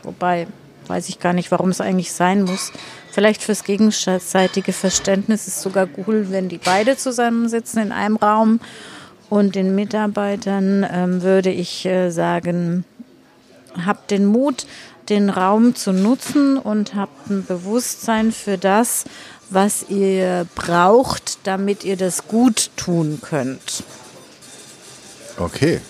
[0.02, 0.46] Wobei
[0.86, 2.72] weiß ich gar nicht, warum es eigentlich sein muss.
[3.10, 8.60] Vielleicht fürs gegenseitige Verständnis ist sogar cool, wenn die beide zusammensitzen in einem Raum.
[9.30, 12.84] Und den Mitarbeitern ähm, würde ich äh, sagen,
[13.86, 14.66] habt den Mut,
[15.08, 19.04] den Raum zu nutzen und habt ein Bewusstsein für das,
[19.50, 23.84] was ihr braucht, damit ihr das gut tun könnt.
[25.38, 25.80] Okay.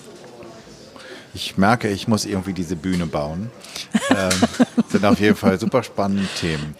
[1.34, 3.50] Ich merke, ich muss irgendwie diese Bühne bauen.
[4.10, 4.30] ähm,
[4.88, 6.76] sind auf jeden Fall super spannende Themen.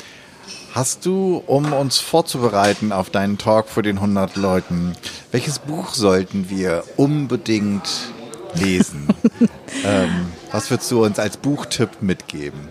[0.73, 4.95] Hast du, um uns vorzubereiten auf deinen Talk vor den 100 Leuten,
[5.31, 7.89] welches Buch sollten wir unbedingt
[8.55, 9.09] lesen?
[9.85, 12.69] ähm, was würdest du uns als Buchtipp mitgeben?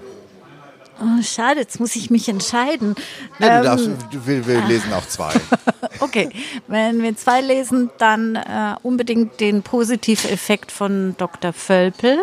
[1.04, 2.96] Oh, schade, jetzt muss ich mich entscheiden.
[3.40, 5.34] Ja, du darfst, ähm, wir, wir lesen auch zwei.
[6.00, 6.30] okay,
[6.68, 11.52] wenn wir zwei lesen, dann äh, unbedingt den Positiveffekt von Dr.
[11.52, 12.20] Völpel.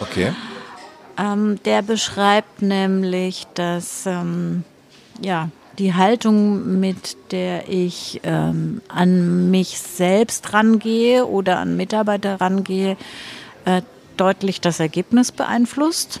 [0.00, 0.32] Okay.
[1.18, 4.64] Ähm, der beschreibt nämlich, dass ähm,
[5.20, 5.48] ja,
[5.78, 12.96] die Haltung, mit der ich ähm, an mich selbst rangehe oder an Mitarbeiter rangehe,
[13.64, 13.82] äh,
[14.16, 16.20] deutlich das Ergebnis beeinflusst.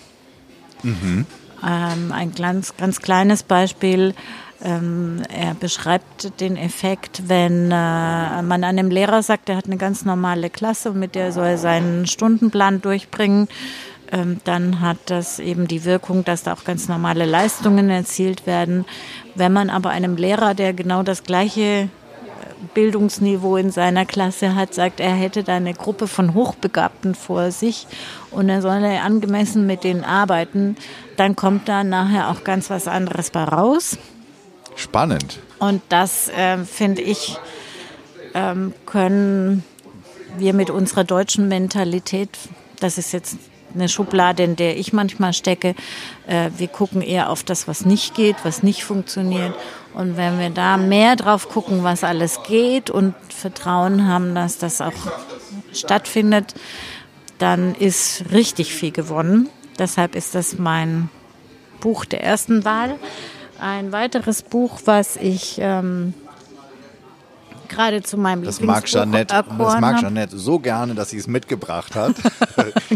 [0.82, 1.26] Mhm.
[1.64, 4.14] Ähm, ein ganz, ganz kleines Beispiel.
[4.62, 10.04] Ähm, er beschreibt den Effekt, wenn äh, man einem Lehrer sagt, er hat eine ganz
[10.04, 13.48] normale Klasse und mit der soll er seinen Stundenplan durchbringen.
[14.12, 18.86] Ähm, dann hat das eben die Wirkung, dass da auch ganz normale Leistungen erzielt werden.
[19.34, 21.88] Wenn man aber einem Lehrer, der genau das gleiche
[22.74, 27.86] Bildungsniveau in seiner Klasse hat, sagt, er hätte da eine Gruppe von Hochbegabten vor sich
[28.36, 30.76] und er soll angemessen mit denen arbeiten,
[31.16, 33.96] dann kommt da nachher auch ganz was anderes bei raus.
[34.76, 35.38] Spannend.
[35.58, 37.38] Und das äh, finde ich
[38.34, 39.64] ähm, können
[40.36, 42.28] wir mit unserer deutschen Mentalität,
[42.78, 43.38] das ist jetzt
[43.74, 45.74] eine Schublade, in der ich manchmal stecke.
[46.26, 49.54] Äh, wir gucken eher auf das, was nicht geht, was nicht funktioniert.
[49.94, 54.82] Und wenn wir da mehr drauf gucken, was alles geht und Vertrauen haben, dass das
[54.82, 54.92] auch
[55.72, 56.54] stattfindet,
[57.38, 59.48] dann ist richtig viel gewonnen.
[59.78, 61.10] Deshalb ist das mein
[61.80, 62.96] Buch der ersten Wahl.
[63.60, 66.14] Ein weiteres Buch, was ich ähm,
[67.68, 71.94] gerade zu meinem das mag Jeanette, Das mag Jeanette so gerne, dass sie es mitgebracht
[71.94, 72.16] hat.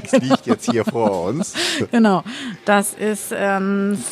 [0.02, 1.54] Es liegt jetzt hier vor uns.
[1.90, 2.22] Genau,
[2.64, 4.02] das ist ähm,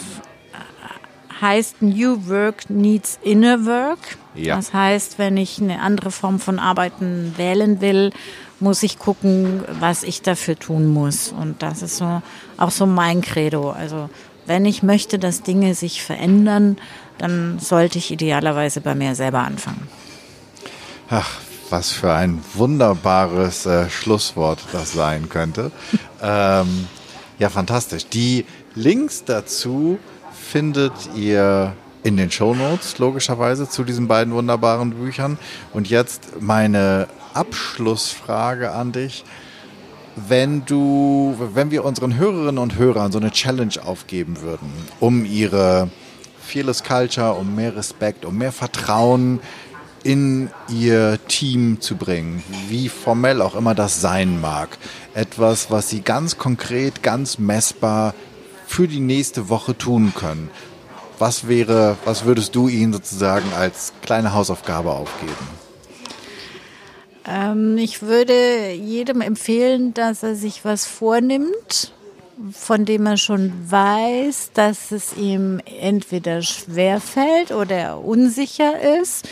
[1.40, 4.18] heißt New Work Needs Inner Work.
[4.34, 4.56] Ja.
[4.56, 8.10] Das heißt, wenn ich eine andere Form von Arbeiten wählen will,
[8.60, 11.28] muss ich gucken, was ich dafür tun muss.
[11.28, 12.22] Und das ist so
[12.56, 13.70] auch so mein Credo.
[13.70, 14.10] Also
[14.46, 16.78] wenn ich möchte, dass Dinge sich verändern,
[17.18, 19.88] dann sollte ich idealerweise bei mir selber anfangen.
[21.10, 21.38] Ach,
[21.70, 25.70] was für ein wunderbares äh, Schlusswort das sein könnte.
[26.22, 26.86] ähm,
[27.38, 28.06] ja, fantastisch.
[28.06, 29.98] Die Links dazu
[30.32, 35.38] findet ihr in den Show Notes logischerweise zu diesen beiden wunderbaren Büchern.
[35.72, 39.24] Und jetzt meine Abschlussfrage an dich.
[40.16, 45.90] Wenn du, wenn wir unseren Hörerinnen und Hörern so eine Challenge aufgeben würden, um ihre
[46.40, 49.40] Fearless Culture, um mehr Respekt, um mehr Vertrauen
[50.02, 54.78] in ihr Team zu bringen, wie formell auch immer das sein mag.
[55.14, 58.14] Etwas, was sie ganz konkret, ganz messbar
[58.66, 60.50] für die nächste Woche tun können.
[61.18, 65.57] Was wäre, was würdest du ihnen sozusagen als kleine Hausaufgabe aufgeben?
[67.28, 71.92] Ähm, ich würde jedem empfehlen, dass er sich was vornimmt,
[72.52, 79.28] von dem er schon weiß, dass es ihm entweder schwerfällt oder unsicher ist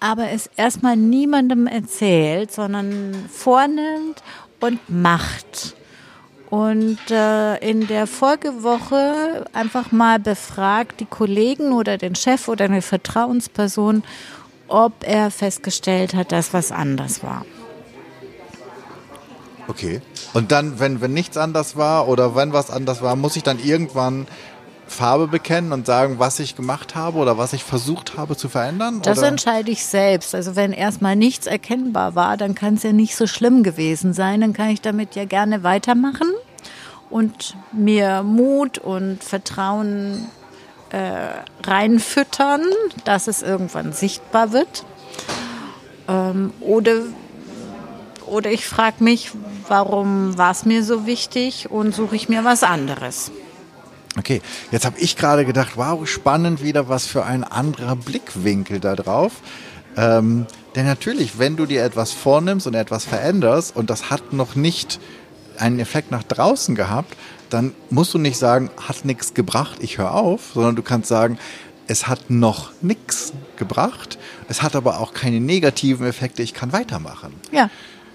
[0.00, 4.22] aber es erstmal niemandem erzählt, sondern vornimmt
[4.58, 5.76] und macht.
[6.48, 12.82] Und äh, in der Folgewoche einfach mal befragt die Kollegen oder den Chef oder eine
[12.82, 14.02] Vertrauensperson,
[14.70, 17.44] ob er festgestellt hat, dass was anders war.
[19.68, 20.00] Okay.
[20.32, 23.58] Und dann, wenn, wenn nichts anders war oder wenn was anders war, muss ich dann
[23.58, 24.26] irgendwann
[24.90, 29.00] Farbe bekennen und sagen, was ich gemacht habe oder was ich versucht habe zu verändern?
[29.02, 29.28] Das oder?
[29.28, 30.34] entscheide ich selbst.
[30.34, 34.40] Also wenn erstmal nichts erkennbar war, dann kann es ja nicht so schlimm gewesen sein.
[34.40, 36.28] Dann kann ich damit ja gerne weitermachen
[37.08, 40.26] und mir Mut und Vertrauen
[40.90, 42.62] äh, reinfüttern,
[43.04, 44.84] dass es irgendwann sichtbar wird.
[46.08, 47.02] Ähm, oder,
[48.26, 49.32] oder ich frage mich,
[49.68, 53.30] warum war es mir so wichtig und suche ich mir was anderes.
[54.18, 58.96] Okay, jetzt habe ich gerade gedacht, wow, spannend wieder, was für ein anderer Blickwinkel da
[58.96, 59.34] drauf.
[59.96, 64.56] Ähm, denn natürlich, wenn du dir etwas vornimmst und etwas veränderst und das hat noch
[64.56, 65.00] nicht
[65.58, 67.16] einen Effekt nach draußen gehabt,
[67.50, 71.38] dann musst du nicht sagen, hat nichts gebracht, ich höre auf, sondern du kannst sagen,
[71.86, 77.34] es hat noch nichts gebracht, es hat aber auch keine negativen Effekte, ich kann weitermachen.
[77.50, 77.68] Ja.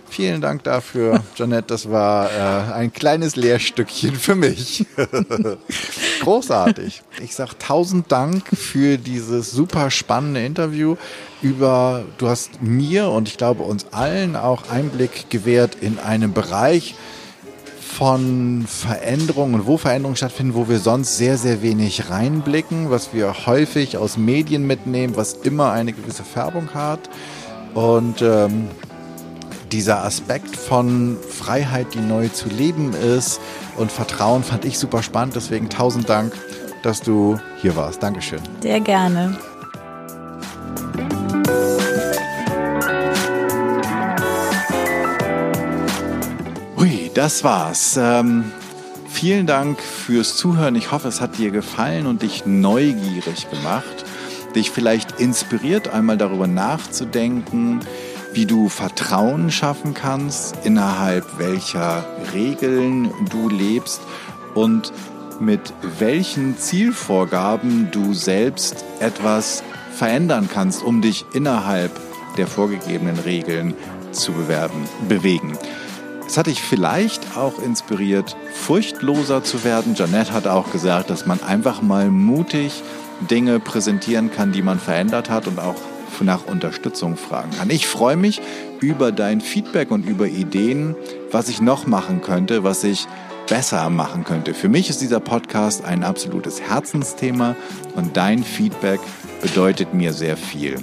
[0.08, 1.68] Vielen Dank dafür, Janette.
[1.68, 4.86] Das war äh, ein kleines Lehrstückchen für mich.
[6.22, 7.02] Großartig.
[7.22, 10.96] Ich sage tausend Dank für dieses super spannende Interview
[11.42, 16.96] über, du hast mir und ich glaube uns allen auch Einblick gewährt in einen Bereich
[17.98, 23.46] von Veränderungen und wo Veränderungen stattfinden, wo wir sonst sehr, sehr wenig reinblicken, was wir
[23.46, 27.00] häufig aus Medien mitnehmen, was immer eine gewisse Färbung hat.
[27.74, 28.68] Und ähm,
[29.72, 33.40] dieser Aspekt von Freiheit, die neu zu leben ist
[33.78, 35.38] und Vertrauen fand ich super spannend.
[35.38, 36.34] Deswegen tausend Dank,
[36.84, 38.04] dass du hier warst.
[38.04, 38.42] Dankeschön.
[38.62, 39.38] Sehr gerne.
[47.16, 47.98] Das war's.
[47.98, 48.52] Ähm,
[49.08, 50.76] vielen Dank fürs Zuhören.
[50.76, 54.06] Ich hoffe, es hat dir gefallen und dich neugierig gemacht,
[54.54, 57.80] dich vielleicht inspiriert, einmal darüber nachzudenken,
[58.34, 64.02] wie du Vertrauen schaffen kannst, innerhalb welcher Regeln du lebst
[64.54, 64.92] und
[65.40, 69.64] mit welchen Zielvorgaben du selbst etwas
[69.94, 71.92] verändern kannst, um dich innerhalb
[72.38, 73.74] der vorgegebenen Regeln
[74.12, 75.58] zu bewerben, bewegen.
[76.28, 79.96] Es hat dich vielleicht auch inspiriert, furchtloser zu werden.
[79.96, 82.84] Janette hat auch gesagt, dass man einfach mal mutig
[83.30, 85.76] Dinge präsentieren kann, die man verändert hat und auch
[86.22, 87.70] nach Unterstützung fragen kann.
[87.70, 88.42] Ich freue mich
[88.80, 90.96] über dein Feedback und über Ideen,
[91.32, 93.08] was ich noch machen könnte, was ich
[93.48, 94.54] besser machen könnte.
[94.54, 97.56] Für mich ist dieser Podcast ein absolutes Herzensthema
[97.96, 99.00] und dein Feedback
[99.42, 100.78] bedeutet mir sehr viel.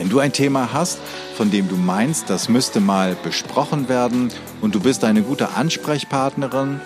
[0.00, 0.98] Wenn du ein Thema hast,
[1.36, 4.30] von dem du meinst, das müsste mal besprochen werden
[4.62, 6.80] und du bist eine gute Ansprechpartnerin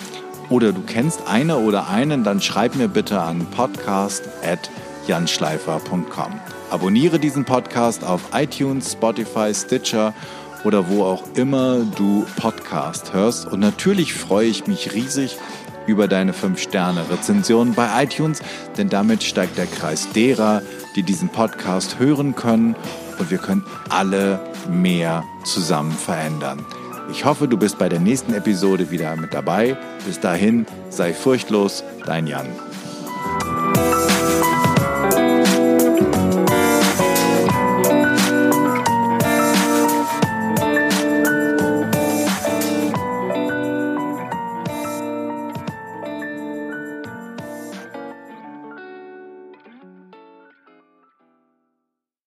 [0.50, 6.40] oder du kennst eine oder einen, dann schreib mir bitte an podcast.janschleifer.com.
[6.70, 10.12] Abonniere diesen Podcast auf iTunes, Spotify, Stitcher
[10.64, 13.46] oder wo auch immer du Podcast hörst.
[13.46, 15.38] Und natürlich freue ich mich riesig
[15.86, 18.42] über deine 5-Sterne-Rezension bei iTunes,
[18.76, 20.62] denn damit steigt der Kreis derer,
[20.96, 22.74] die diesen Podcast hören können
[23.18, 24.40] und wir können alle
[24.70, 26.64] mehr zusammen verändern.
[27.10, 29.76] Ich hoffe, du bist bei der nächsten Episode wieder mit dabei.
[30.06, 32.46] Bis dahin, sei furchtlos, dein Jan.